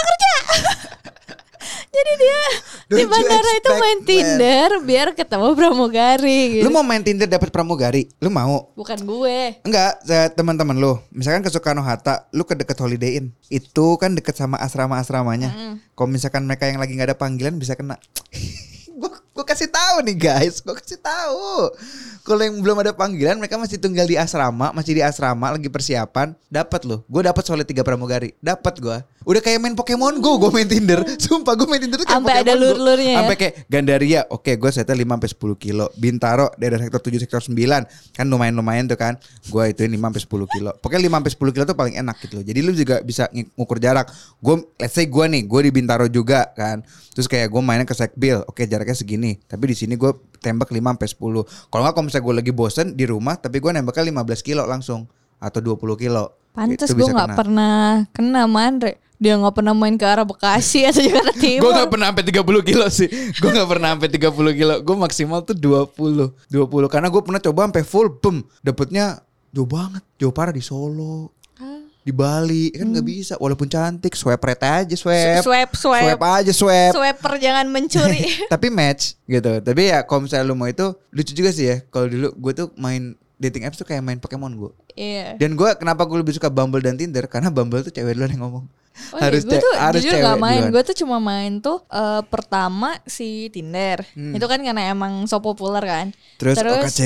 Jadi 1.90 2.12
dia 2.22 2.40
di 2.87 2.94
Don't 2.94 3.03
you 3.03 3.09
bandara 3.11 3.50
itu 3.59 3.70
main 3.74 3.83
man? 3.83 4.07
Tinder 4.07 4.68
biar 4.87 5.09
ketemu 5.11 5.59
pramugari 5.59 6.38
gitu. 6.55 6.64
Lu 6.66 6.70
mau 6.70 6.87
main 6.87 7.03
Tinder 7.03 7.26
dapat 7.26 7.50
pramugari? 7.50 8.07
Lu 8.22 8.31
mau? 8.31 8.70
Bukan 8.79 9.03
gue. 9.03 9.59
Enggak, 9.66 9.98
teman-teman 10.38 10.79
lu. 10.79 11.03
Misalkan 11.11 11.42
ke 11.42 11.50
Soekarno 11.50 11.83
Hatta, 11.83 12.31
lu 12.31 12.46
ke 12.46 12.55
deket 12.55 12.79
Holiday 12.79 13.18
Inn. 13.18 13.35
Itu 13.50 13.98
kan 13.98 14.14
deket 14.14 14.38
sama 14.38 14.62
asrama-asramanya. 14.62 15.83
Kalau 15.98 16.09
misalkan 16.09 16.46
mereka 16.46 16.70
yang 16.70 16.79
lagi 16.79 16.94
nggak 16.94 17.11
ada 17.11 17.18
panggilan 17.18 17.59
bisa 17.59 17.74
kena. 17.74 17.98
Gua, 19.50 19.58
gua 19.58 19.58
kasih 19.58 19.70
tahu 19.74 19.96
nih 20.06 20.16
guys, 20.16 20.54
gue 20.62 20.74
kasih 20.78 21.00
tahu. 21.02 21.74
Kalau 22.22 22.42
yang 22.46 22.62
belum 22.62 22.78
ada 22.86 22.94
panggilan, 22.94 23.42
mereka 23.42 23.58
masih 23.58 23.82
tinggal 23.82 24.06
di 24.06 24.14
asrama, 24.14 24.70
masih 24.70 24.94
di 24.94 25.02
asrama 25.02 25.50
lagi 25.50 25.66
persiapan, 25.66 26.38
dapat 26.46 26.86
loh. 26.86 27.02
Gue 27.10 27.26
dapat 27.26 27.42
soalnya 27.42 27.66
tiga 27.66 27.82
pramugari, 27.82 28.30
dapat 28.38 28.78
gue. 28.78 28.98
Udah 29.26 29.42
kayak 29.44 29.60
main 29.60 29.76
Pokemon 29.76 30.22
Go, 30.22 30.38
gue 30.38 30.50
main 30.54 30.68
Tinder. 30.68 31.02
Sumpah 31.24 31.58
gue 31.58 31.66
main 31.66 31.82
Tinder 31.82 31.98
tuh 31.98 32.06
kayak 32.06 32.22
Sampai 32.22 32.40
ada 32.40 32.54
lur-lurnya 32.54 33.12
ya? 33.12 33.18
Sampai 33.20 33.36
kayak 33.36 33.54
Gandaria, 33.66 34.20
oke 34.30 34.52
gue 34.54 34.70
setnya 34.70 34.96
5 34.96 35.04
sampai 35.04 35.30
10 35.32 35.64
kilo. 35.64 35.86
Bintaro 35.98 36.46
daerah 36.54 36.78
sektor 36.80 37.02
7 37.02 37.20
sektor 37.20 37.40
9 37.42 38.16
kan 38.16 38.24
lumayan-lumayan 38.30 38.86
tuh 38.86 38.96
kan. 38.96 39.18
Gue 39.50 39.74
itu 39.74 39.84
5 39.84 39.92
sampai 39.98 40.22
10 40.22 40.54
kilo. 40.54 40.70
Pokoknya 40.80 41.02
5 41.08 41.16
sampai 41.20 41.32
10 41.36 41.54
kilo 41.56 41.64
tuh 41.66 41.76
paling 41.76 41.94
enak 41.98 42.16
gitu 42.22 42.40
loh. 42.40 42.44
Jadi 42.46 42.60
lu 42.62 42.72
juga 42.72 42.96
bisa 43.02 43.28
ng- 43.32 43.50
ngukur 43.56 43.76
jarak. 43.80 44.08
Gue 44.40 44.64
let's 44.80 44.96
say 44.96 45.04
gue 45.04 45.24
nih, 45.24 45.42
gue 45.44 45.60
di 45.68 45.70
Bintaro 45.72 46.06
juga 46.08 46.48
kan. 46.56 46.80
Terus 47.10 47.26
kayak 47.26 47.50
gue 47.50 47.60
mainnya 47.64 47.84
ke 47.88 47.96
Sekbil, 47.96 48.44
oke 48.46 48.62
jaraknya 48.64 48.94
segini. 48.94 49.39
Tapi 49.46 49.64
di 49.70 49.76
sini 49.76 49.94
gue 49.94 50.11
tembak 50.40 50.72
5 50.72 50.81
sampai 50.81 51.09
10. 51.09 51.70
Kalau 51.70 51.83
nggak 51.85 51.94
kalau 51.94 52.05
misalnya 52.07 52.24
gue 52.24 52.35
lagi 52.40 52.53
bosen 52.53 52.87
di 52.96 53.05
rumah, 53.07 53.37
tapi 53.38 53.61
gue 53.61 53.70
nembaknya 53.70 54.11
15 54.11 54.46
kilo 54.46 54.62
langsung 54.64 55.07
atau 55.40 55.61
20 55.62 56.00
kilo. 56.00 56.24
Pantes 56.50 56.90
gue 56.90 57.07
nggak 57.07 57.38
pernah 57.38 58.05
kena 58.11 58.44
sama 58.44 58.61
Andre. 58.66 58.92
Dia 59.20 59.37
nggak 59.37 59.53
pernah 59.53 59.76
main 59.76 60.00
ke 60.00 60.07
arah 60.09 60.24
Bekasi 60.24 60.85
atau 60.88 61.05
Jakarta 61.05 61.37
Timur. 61.37 61.68
Gue 61.68 61.70
gak 61.76 61.90
pernah 61.92 62.07
sampai 62.09 62.24
30 62.24 62.68
kilo 62.72 62.87
sih 62.88 63.09
Gue 63.37 63.50
gak 63.53 63.68
pernah 63.68 63.88
sampai 63.92 64.09
30 64.09 64.57
kilo 64.57 64.74
Gue 64.81 64.96
maksimal 64.96 65.44
tuh 65.44 65.53
20 65.53 66.48
20 66.48 66.88
Karena 66.88 67.12
gue 67.12 67.20
pernah 67.20 67.37
coba 67.37 67.68
sampai 67.68 67.85
full 67.85 68.09
Bem 68.16 68.40
Dapetnya 68.64 69.20
jauh 69.53 69.68
banget 69.68 70.00
Jauh 70.16 70.33
parah 70.33 70.57
di 70.57 70.64
Solo. 70.64 71.37
Di 72.00 72.10
Bali 72.10 72.72
Kan 72.72 72.90
gak 72.90 73.02
bisa 73.02 73.34
Walaupun 73.36 73.66
cantik 73.66 74.12
Swipe 74.12 74.40
right 74.40 74.58
aja 74.58 74.94
Swipe 74.94 75.40
Swipe, 75.40 75.72
swipe. 75.74 76.04
Swipe 76.06 76.24
aja 76.24 76.52
swipe 76.52 76.92
Swiper 76.92 77.32
jangan 77.36 77.66
mencuri. 77.68 78.24
Tapi 78.52 78.66
match 78.68 79.20
gitu 79.24 79.60
Tapi 79.60 79.82
ya 79.88 80.00
kalau 80.02 80.24
misalnya 80.24 80.44
lu 80.44 80.56
mau 80.56 80.64
itu 80.64 80.90
Lucu 81.10 81.32
juga 81.32 81.50
sih 81.50 81.66
ya 81.66 81.76
Kalau 81.86 82.08
dulu 82.08 82.32
gue 82.32 82.52
tuh 82.56 82.68
main 82.74 83.12
Dating 83.36 83.64
apps 83.64 83.76
tuh 83.76 83.84
kayak 83.84 84.00
main 84.00 84.16
Pokemon 84.16 84.56
gue 84.56 84.72
Iya. 84.92 85.36
Dan 85.36 85.54
gue 85.54 85.70
kenapa 85.76 86.04
gue 86.04 86.18
lebih 86.18 86.34
suka 86.34 86.48
Bumble 86.48 86.80
dan 86.80 86.96
Tinder 86.96 87.24
Karena 87.24 87.48
Bumble 87.48 87.80
tuh 87.80 87.92
cewek 87.92 88.12
duluan 88.12 88.32
yang 88.32 88.42
ngomong 88.42 88.64
Oh 89.10 89.18
iya, 89.18 89.32
gue 89.32 89.56
ce- 89.56 89.62
tuh 89.64 89.72
harus 89.80 90.02
jujur 90.02 90.12
cewek 90.12 90.26
gak 90.28 90.38
main. 90.38 90.62
Gue 90.68 90.82
tuh 90.84 90.96
cuma 90.98 91.16
main 91.16 91.52
tuh 91.58 91.78
eh, 91.88 92.22
pertama 92.28 92.98
si 93.08 93.48
Tinder. 93.48 94.04
Hmm. 94.12 94.36
Itu 94.36 94.44
kan 94.44 94.60
karena 94.60 94.92
emang 94.92 95.24
so 95.24 95.40
populer 95.40 95.80
kan. 95.80 96.06
Terus, 96.36 96.60
OKC 96.60 97.00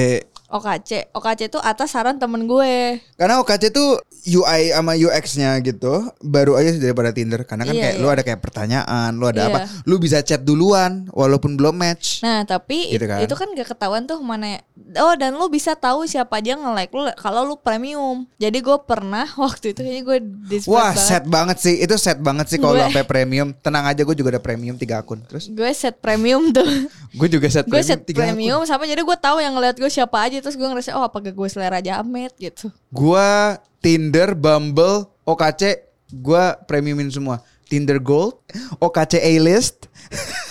OKC. 0.54 1.10
OKC 1.10 1.40
tuh 1.48 1.58
atas 1.58 1.90
saran 1.90 2.14
temen 2.14 2.46
gue. 2.46 3.02
Karena 3.14 3.36
OKC 3.36 3.68
tuh 3.68 3.98
UI 4.24 4.70
sama 4.70 4.94
UX-nya 4.94 5.58
gitu 5.58 5.90
baru 6.20 6.54
aja 6.54 6.70
sih 6.70 6.78
daripada 6.78 7.10
Tinder. 7.10 7.42
Karena 7.42 7.62
kan 7.62 7.74
Iya, 7.74 7.82
kayak 7.82 7.94
iya. 7.94 8.00
lu 8.00 8.08
ada 8.08 8.22
kayak 8.22 8.40
pertanyaan, 8.40 9.10
lu 9.12 9.26
ada 9.26 9.40
Iya. 9.40 9.50
apa, 9.50 9.58
lu 9.82 9.98
bisa 9.98 10.18
chat 10.20 10.40
duluan 10.40 11.10
walaupun 11.10 11.54
belum 11.54 11.74
match. 11.74 12.22
Nah 12.22 12.42
tapi 12.44 12.88
Gitu 12.88 13.02
it- 13.02 13.10
kan. 13.10 13.18
itu 13.20 13.34
kan 13.34 13.48
gak 13.50 13.68
ketahuan 13.68 14.04
tuh 14.04 14.18
mana 14.18 14.62
Oh 14.94 15.14
dan 15.14 15.34
lu 15.34 15.46
bisa 15.48 15.74
tahu 15.74 16.04
siapa 16.04 16.38
aja 16.38 16.54
nge-like 16.54 16.90
lu 16.90 17.02
kalau 17.16 17.42
lu 17.42 17.56
premium. 17.56 18.22
Jadi 18.36 18.58
gue 18.58 18.78
pernah 18.80 19.26
waktu 19.36 19.70
itu 19.70 19.80
kayaknya 19.80 20.02
gue 20.04 20.18
Wah, 20.64 20.90
banget. 20.90 21.02
set 21.02 21.24
banget 21.26 21.56
sih. 21.58 21.74
Itu 21.76 21.94
set 21.96 22.18
banget 22.20 22.46
sih 22.46 22.58
kalau 22.58 22.74
Gue- 22.74 22.84
sampai 22.84 23.02
premium. 23.02 23.50
Tenang 23.56 23.84
aja 23.84 24.00
gue 24.00 24.14
juga 24.14 24.30
ada 24.30 24.38
premium 24.38 24.74
3 24.74 24.94
akun. 24.96 25.18
Terus 25.20 25.50
Gue 25.50 25.66
set 25.72 25.98
premium 25.98 26.50
tuh. 26.50 26.62
gue 27.10 27.28
juga 27.28 27.46
set 27.48 27.64
gue 27.64 27.72
premium 27.72 27.86
set 27.88 28.00
tiga 28.04 28.22
premium 28.24 28.60
akun. 28.60 28.68
sama 28.68 28.84
jadi 28.84 29.00
gue 29.00 29.16
tahu 29.16 29.38
yang 29.38 29.52
ngeliat 29.52 29.74
gue 29.74 29.88
siapa 29.88 30.18
aja 30.20 30.38
terus 30.44 30.54
gue 30.54 30.68
ngerasa 30.68 30.92
oh 30.94 31.02
apakah 31.02 31.32
gue 31.32 31.48
selera 31.48 31.80
jamet 31.80 32.36
gitu. 32.36 32.68
Gua 32.90 33.56
Tinder, 33.80 34.32
Bumble, 34.32 35.08
OKC, 35.24 35.80
gua 36.14 36.60
premiumin 36.60 37.08
semua. 37.08 37.40
Tinder 37.64 37.96
Gold, 37.96 38.44
OKC 38.76 39.16
A-list, 39.18 39.88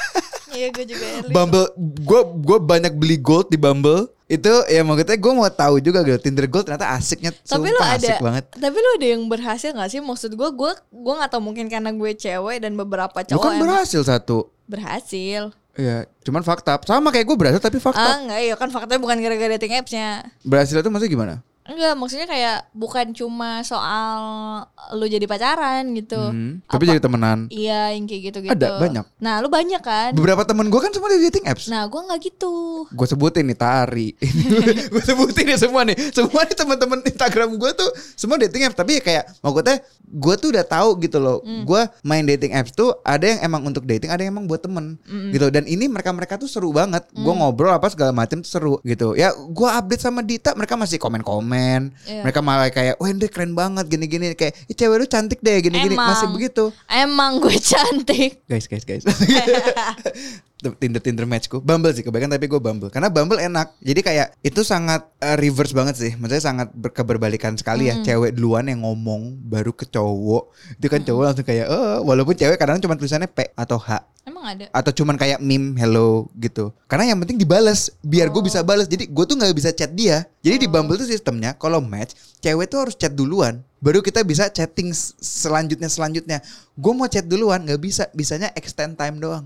Iya 0.53 0.69
gue 0.69 0.85
juga 0.85 1.05
early. 1.17 1.33
Bumble, 1.33 1.65
gue 1.77 2.21
gue 2.39 2.57
banyak 2.59 2.93
beli 2.93 3.17
gold 3.17 3.49
di 3.49 3.57
Bumble. 3.57 4.05
Itu 4.25 4.49
ya 4.65 4.81
maksudnya 4.81 5.17
gue 5.17 5.33
mau 5.33 5.45
tahu 5.45 5.77
juga 5.77 6.01
gitu. 6.01 6.17
Tinder 6.19 6.45
Gold 6.45 6.65
ternyata 6.65 6.93
asiknya, 6.93 7.33
Tapi 7.33 7.69
sumpah 7.69 7.89
ada, 7.89 7.97
asik 7.97 8.17
banget. 8.17 8.43
tapi 8.53 8.77
lu 8.77 8.89
ada 8.93 9.07
yang 9.07 9.23
berhasil 9.25 9.69
gak 9.73 9.89
sih? 9.89 9.97
Maksud 9.97 10.33
gue, 10.33 10.49
gue 10.53 10.71
gue 10.89 11.13
nggak 11.13 11.29
tahu 11.29 11.41
mungkin 11.41 11.65
karena 11.67 11.89
gue 11.89 12.11
cewek 12.13 12.61
dan 12.61 12.73
beberapa 12.73 13.17
Lu 13.19 13.29
cowok 13.29 13.41
kan 13.41 13.51
emang 13.51 13.61
berhasil 13.67 14.01
satu. 14.01 14.49
berhasil. 14.65 15.49
Iya, 15.73 16.05
cuman 16.21 16.45
fakta. 16.45 16.77
Sama 16.85 17.09
kayak 17.09 17.25
gue 17.25 17.37
berhasil 17.37 17.57
tapi 17.57 17.81
fakta. 17.81 17.97
Ah 17.97 18.17
enggak, 18.21 18.39
ya 18.45 18.55
kan 18.57 18.69
faktanya 18.69 19.01
bukan 19.01 19.17
gara-gara 19.17 19.57
dating 19.57 19.73
appsnya. 19.81 20.21
Berhasil 20.45 20.77
itu 20.77 20.89
maksudnya 20.93 21.11
gimana? 21.11 21.35
Enggak, 21.63 21.95
maksudnya 21.95 22.27
kayak 22.27 22.67
bukan 22.71 23.11
cuma 23.11 23.63
soal 23.63 24.19
lu 24.93 25.07
jadi 25.07 25.23
pacaran 25.23 25.95
gitu. 25.95 26.19
Hmm, 26.19 26.59
tapi 26.67 26.83
Apa- 26.83 26.91
jadi 26.91 26.99
temenan. 26.99 27.39
Iya, 27.47 27.95
yang 27.95 28.03
kayak 28.03 28.21
gitu-gitu. 28.29 28.51
Ada, 28.51 28.67
banyak. 28.77 29.05
Nah, 29.17 29.35
lu 29.39 29.47
banyak 29.47 29.79
kan? 29.79 30.11
Beberapa 30.11 30.43
temen 30.43 30.67
gue 30.67 30.75
kan 30.77 30.91
semua 30.91 31.07
di 31.09 31.23
dating 31.23 31.47
apps. 31.47 31.71
Nah, 31.71 31.87
gue 31.87 31.95
nggak 31.97 32.19
gitu. 32.21 32.83
Gue 32.91 33.07
sebutin 33.07 33.47
nih 33.47 33.55
Tari. 33.55 34.11
gue 34.91 35.01
sebutin 35.01 35.45
nih 35.45 35.57
semua 35.57 35.81
nih. 35.83 35.95
Semua 36.11 36.43
nih 36.43 36.51
teman-teman 36.53 36.99
Instagram 37.01 37.55
gue 37.55 37.71
tuh 37.71 37.89
semua 38.13 38.35
dating 38.37 38.67
apps. 38.67 38.75
Tapi 38.75 38.99
ya 38.99 39.01
kayak 39.01 39.23
maksudnya 39.39 39.77
gue 40.03 40.35
tuh 40.35 40.51
udah 40.51 40.65
tahu 40.67 40.99
gitu 40.99 41.17
loh. 41.17 41.39
Hmm. 41.41 41.63
Gue 41.63 41.79
main 42.03 42.27
dating 42.27 42.51
apps 42.53 42.75
tuh 42.75 42.91
ada 43.01 43.23
yang 43.23 43.39
emang 43.39 43.63
untuk 43.63 43.87
dating, 43.87 44.11
ada 44.11 44.19
yang 44.19 44.35
emang 44.35 44.45
buat 44.45 44.59
temen 44.59 44.99
gitu. 45.31 45.47
Dan 45.47 45.63
ini 45.63 45.87
mereka-mereka 45.87 46.35
tuh 46.35 46.51
seru 46.51 46.75
banget. 46.75 47.07
Gue 47.13 47.31
Hmm. 47.31 47.39
ngobrol 47.39 47.71
apa 47.71 47.87
segala 47.87 48.11
macam 48.11 48.43
tuh 48.43 48.51
seru 48.51 48.73
gitu. 48.83 49.15
Ya 49.15 49.31
gue 49.31 49.69
update 49.71 50.03
sama 50.03 50.19
Dita, 50.19 50.51
mereka 50.53 50.75
masih 50.75 50.99
komen-komen. 50.99 51.53
Iya. 52.05 52.21
Mereka 52.23 52.39
malah 52.43 52.69
kayak, 52.69 52.99
wah 52.99 53.09
Andre 53.09 53.27
keren 53.29 53.53
banget 53.53 53.85
gini-gini. 53.89 54.33
Kayak, 54.33 54.53
"Ih, 54.67 54.75
cewek 54.75 54.97
lu 55.01 55.05
cantik 55.07 55.39
deh 55.39 55.57
gini-gini. 55.61 55.95
Masih 55.97 56.27
begitu. 56.31 56.69
Emang 56.87 57.39
gue 57.39 57.55
cantik. 57.57 58.43
Guys, 58.47 58.65
guys, 58.69 58.83
guys. 58.85 59.03
Tinder 60.71 61.03
Tinder 61.03 61.27
matchku. 61.27 61.59
Bumble 61.59 61.91
sih 61.91 61.99
kebanyakan 61.99 62.39
tapi 62.39 62.47
gue 62.47 62.61
Bumble. 62.63 62.87
Karena 62.87 63.11
Bumble 63.11 63.43
enak. 63.43 63.75
Jadi 63.83 63.99
kayak 63.99 64.27
itu 64.39 64.63
sangat 64.63 65.03
eh, 65.19 65.35
reverse 65.35 65.75
banget 65.75 65.99
sih. 65.99 66.11
Maksudnya 66.15 66.43
sangat 66.43 66.67
ber- 66.71 66.95
keberbalikan 66.95 67.59
sekali 67.59 67.91
ya. 67.91 67.99
Cewek 67.99 68.31
duluan 68.31 68.71
yang 68.71 68.87
ngomong 68.87 69.43
baru 69.43 69.75
ke 69.75 69.83
cowok. 69.83 70.55
Itu 70.79 70.87
kan 70.87 71.03
cowok 71.03 71.23
langsung 71.27 71.43
kayak 71.43 71.67
eh 71.67 71.97
walaupun 71.99 72.33
cewek 72.33 72.55
kadang 72.55 72.79
cuma 72.79 72.95
tulisannya 72.95 73.27
P 73.27 73.51
atau 73.53 73.75
H. 73.75 73.99
Emang 74.23 74.55
ada. 74.55 74.71
atau 74.71 74.91
cuman 74.95 75.19
kayak 75.19 75.43
meme 75.43 75.75
hello 75.75 76.31
gitu. 76.39 76.71
Karena 76.87 77.11
yang 77.11 77.19
penting 77.19 77.35
dibales. 77.35 77.91
Biar 77.99 78.31
gue 78.31 78.39
bisa 78.39 78.63
balas 78.63 78.87
jadi 78.87 79.03
gue 79.03 79.23
tuh 79.27 79.35
nggak 79.35 79.51
bisa 79.51 79.75
chat 79.75 79.91
dia. 79.91 80.23
Jadi 80.39 80.63
di 80.63 80.67
Bumble 80.71 80.95
tuh 80.95 81.07
sistemnya 81.11 81.51
kalau 81.59 81.83
match 81.83 82.15
cewek 82.43 82.67
tuh 82.67 82.79
harus 82.83 82.95
chat 82.99 83.15
duluan 83.15 83.63
baru 83.79 83.99
kita 83.99 84.23
bisa 84.23 84.47
chatting 84.47 84.95
selanjutnya 85.19 85.91
selanjutnya. 85.91 86.39
Gue 86.71 86.95
mau 86.95 87.03
chat 87.11 87.27
duluan 87.27 87.67
nggak 87.67 87.81
bisa 87.83 88.07
bisanya 88.15 88.47
extend 88.55 88.95
time 88.95 89.19
doang. 89.19 89.43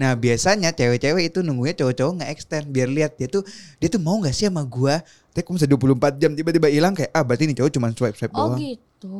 Nah 0.00 0.16
biasanya 0.16 0.72
cewek-cewek 0.72 1.28
itu 1.28 1.44
nunggunya 1.44 1.76
cowok-cowok 1.76 2.12
nggak 2.16 2.30
extend 2.32 2.64
biar 2.72 2.88
lihat 2.88 3.12
dia 3.20 3.28
tuh 3.28 3.44
dia 3.76 3.92
tuh 3.92 4.00
mau 4.00 4.16
nggak 4.16 4.32
sih 4.32 4.48
sama 4.48 4.64
gue 4.64 4.94
tapi 5.34 5.42
kok 5.44 5.52
bisa 5.52 5.66
24 5.68 6.16
jam 6.22 6.30
tiba-tiba 6.32 6.70
hilang 6.70 6.94
kayak 6.94 7.10
ah 7.12 7.20
berarti 7.20 7.44
ini 7.44 7.58
cowok 7.58 7.70
cuma 7.74 7.90
swipe 7.92 8.16
swipe 8.16 8.32
Oh 8.32 8.54
doang. 8.54 8.58
gitu. 8.62 9.18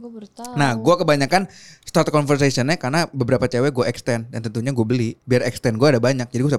Gue 0.00 0.10
baru 0.10 0.28
tahu. 0.32 0.52
Nah, 0.56 0.72
gue 0.72 0.94
kebanyakan 0.96 1.42
start 1.84 2.08
conversationnya 2.08 2.80
karena 2.80 3.04
beberapa 3.12 3.44
cewek 3.44 3.70
gue 3.70 3.84
extend 3.84 4.32
dan 4.32 4.40
tentunya 4.40 4.72
gue 4.72 4.86
beli 4.88 5.20
biar 5.28 5.44
extend 5.44 5.76
gue 5.76 5.88
ada 5.92 6.00
banyak. 6.00 6.24
Jadi 6.32 6.40
gue 6.40 6.52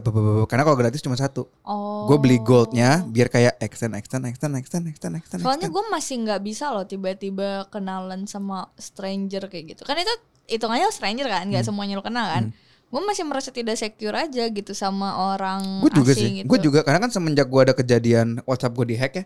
karena 0.46 0.64
kalau 0.64 0.78
gratis 0.78 1.02
cuma 1.02 1.18
satu. 1.18 1.50
Oh. 1.66 2.06
Gue 2.06 2.22
beli 2.22 2.38
goldnya 2.38 3.02
biar 3.10 3.34
kayak 3.34 3.58
extend, 3.58 3.98
extend, 3.98 4.30
extend, 4.30 4.54
extend, 4.56 4.86
extend, 4.88 5.14
extend. 5.18 5.42
Soalnya 5.42 5.74
gue 5.74 5.84
masih 5.90 6.22
nggak 6.22 6.42
bisa 6.46 6.70
loh 6.70 6.86
tiba-tiba 6.86 7.66
kenalan 7.74 8.30
sama 8.30 8.70
stranger 8.78 9.50
kayak 9.50 9.74
gitu. 9.74 9.82
Kan 9.84 9.98
itu 9.98 10.14
hitungannya 10.46 10.94
stranger 10.94 11.26
kan, 11.26 11.50
Hmm. 11.50 11.52
nggak 11.58 11.66
semuanya 11.66 11.98
lo 11.98 12.06
kenal 12.06 12.30
kan. 12.30 12.54
Gue 12.92 13.02
masih 13.08 13.24
merasa 13.24 13.56
tidak 13.56 13.80
secure 13.80 14.12
aja 14.12 14.44
gitu 14.52 14.76
sama 14.76 15.16
orang 15.32 15.80
Gue 15.80 15.92
juga 15.96 16.12
asing 16.12 16.20
sih, 16.22 16.32
gitu. 16.44 16.48
gue 16.52 16.60
juga 16.60 16.80
karena 16.84 17.00
kan 17.00 17.12
semenjak 17.12 17.48
gue 17.48 17.62
ada 17.64 17.72
kejadian 17.72 18.44
WhatsApp 18.44 18.76
gue 18.76 18.86
dihack 18.92 19.14
ya, 19.16 19.24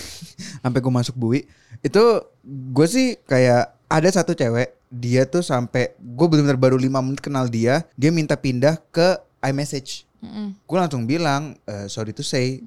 sampai 0.62 0.78
gue 0.78 0.92
masuk 0.94 1.18
bui, 1.18 1.42
itu 1.82 2.04
gue 2.46 2.86
sih 2.86 3.18
kayak 3.26 3.74
ada 3.90 4.08
satu 4.08 4.30
cewek, 4.32 4.78
dia 4.88 5.26
tuh 5.26 5.42
sampai 5.42 5.90
gue 5.98 6.26
benar-benar 6.30 6.54
baru 6.54 6.78
lima 6.78 7.02
menit 7.02 7.18
kenal 7.18 7.50
dia, 7.50 7.82
dia 7.98 8.14
minta 8.14 8.38
pindah 8.38 8.78
ke 8.94 9.18
iMessage. 9.42 10.06
Mm-mm. 10.20 10.52
gue 10.52 10.76
langsung 10.76 11.08
bilang 11.08 11.56
"Eh, 11.64 11.88
sorry 11.88 12.12
to 12.12 12.20
say 12.20 12.60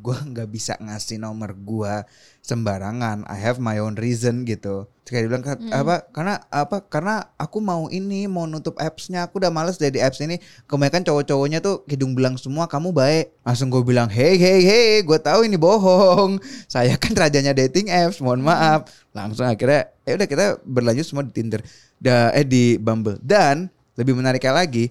gue 0.00 0.16
nggak 0.16 0.48
bisa 0.48 0.74
ngasih 0.80 1.20
nomor 1.20 1.52
gue 1.52 1.94
sembarangan. 2.40 3.28
I 3.28 3.36
have 3.36 3.60
my 3.60 3.76
own 3.78 3.94
reason 4.00 4.48
gitu. 4.48 4.88
Kayak 5.04 5.20
dia 5.20 5.28
bilang 5.28 5.44
"Ka- 5.44 5.60
apa 5.74 5.94
karena 6.14 6.34
apa 6.48 6.76
karena 6.86 7.14
aku 7.36 7.58
mau 7.60 7.90
ini 7.90 8.24
mau 8.24 8.48
nutup 8.48 8.78
appsnya. 8.80 9.28
Aku 9.28 9.36
udah 9.42 9.52
males 9.52 9.76
dari 9.76 10.00
apps 10.00 10.22
ini. 10.22 10.40
Kebanyakan 10.64 11.02
cowok-cowoknya 11.04 11.58
tuh 11.60 11.82
hidung 11.84 12.16
belang 12.16 12.40
semua 12.40 12.64
kamu 12.64 12.94
baik. 12.94 13.34
Langsung 13.44 13.68
gue 13.68 13.82
bilang 13.84 14.08
hey 14.08 14.38
hey 14.38 14.60
hey 14.64 14.90
gue 15.04 15.18
tahu 15.20 15.44
ini 15.44 15.60
bohong. 15.60 16.40
Saya 16.72 16.96
kan 16.96 17.12
rajanya 17.12 17.52
dating 17.52 17.92
apps 17.92 18.22
mohon 18.22 18.40
maaf. 18.40 18.88
Langsung 19.12 19.44
akhirnya 19.44 19.90
ya 20.06 20.16
udah 20.16 20.28
kita 20.30 20.44
berlanjut 20.62 21.04
semua 21.04 21.26
di 21.26 21.34
Tinder. 21.34 21.60
Da 22.00 22.32
eh 22.32 22.46
di 22.46 22.80
Bumble. 22.80 23.20
Dan 23.20 23.68
lebih 23.98 24.16
menariknya 24.16 24.54
lagi 24.56 24.88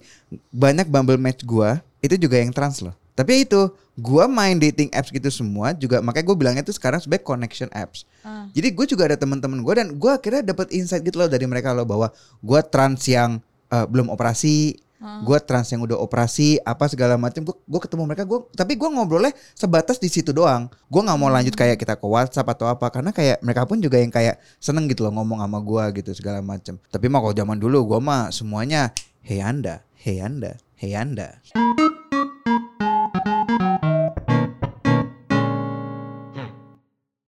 banyak 0.53 0.85
Bumble 0.85 1.17
match 1.17 1.41
gua 1.47 1.79
itu 2.03 2.13
juga 2.19 2.37
yang 2.37 2.51
trans 2.53 2.83
loh 2.83 2.98
tapi 3.19 3.43
itu 3.43 3.67
gua 3.99 4.31
main 4.31 4.55
dating 4.55 4.87
apps 4.95 5.11
gitu 5.11 5.27
semua 5.27 5.75
juga 5.75 5.99
makanya 5.99 6.31
gue 6.31 6.37
bilangnya 6.39 6.63
tuh 6.63 6.71
sekarang 6.71 7.03
sebagai 7.03 7.27
connection 7.27 7.67
apps. 7.75 8.07
Ah. 8.23 8.47
jadi 8.55 8.71
gue 8.71 8.85
juga 8.87 9.11
ada 9.11 9.19
teman-teman 9.19 9.59
gue 9.59 9.73
dan 9.75 9.87
gue 9.99 10.11
akhirnya 10.11 10.55
dapat 10.55 10.71
insight 10.71 11.03
gitu 11.03 11.19
loh 11.19 11.27
dari 11.27 11.43
mereka 11.43 11.75
loh 11.75 11.83
bahwa 11.83 12.07
gue 12.39 12.59
trans 12.71 13.03
yang 13.11 13.43
eh, 13.71 13.85
belum 13.87 14.07
operasi 14.07 14.79
gue 14.99 15.37
trans 15.47 15.71
yang 15.71 15.79
udah 15.79 15.95
operasi 15.95 16.59
apa 16.59 16.91
segala 16.91 17.15
macam 17.15 17.47
gue 17.47 17.55
gue 17.55 17.79
ketemu 17.79 18.03
mereka 18.03 18.27
gue 18.27 18.39
tapi 18.51 18.75
gue 18.75 18.89
ngobrolnya 18.91 19.31
sebatas 19.55 19.95
di 19.95 20.11
situ 20.11 20.35
doang. 20.35 20.67
Gue 20.91 21.01
nggak 21.07 21.15
mau 21.15 21.31
lanjut 21.31 21.55
kayak 21.55 21.79
kita 21.79 21.95
ke 21.95 22.03
WhatsApp 22.03 22.51
atau 22.51 22.67
apa 22.67 22.91
karena 22.91 23.15
kayak 23.15 23.39
mereka 23.39 23.63
pun 23.63 23.79
juga 23.79 23.95
yang 23.95 24.11
kayak 24.11 24.43
seneng 24.59 24.91
gitu 24.91 25.07
loh 25.07 25.15
ngomong 25.15 25.39
sama 25.39 25.63
gue 25.63 26.03
gitu 26.03 26.11
segala 26.11 26.43
macam 26.43 26.75
tapi 26.91 27.07
mah 27.07 27.23
kalau 27.23 27.35
zaman 27.35 27.55
dulu 27.55 27.95
gue 27.95 27.99
mah 28.03 28.27
semuanya 28.35 28.91
hey 29.23 29.39
anda 29.39 29.87
hey 29.95 30.19
anda 30.19 30.59
hey 30.75 30.99
anda 30.99 31.39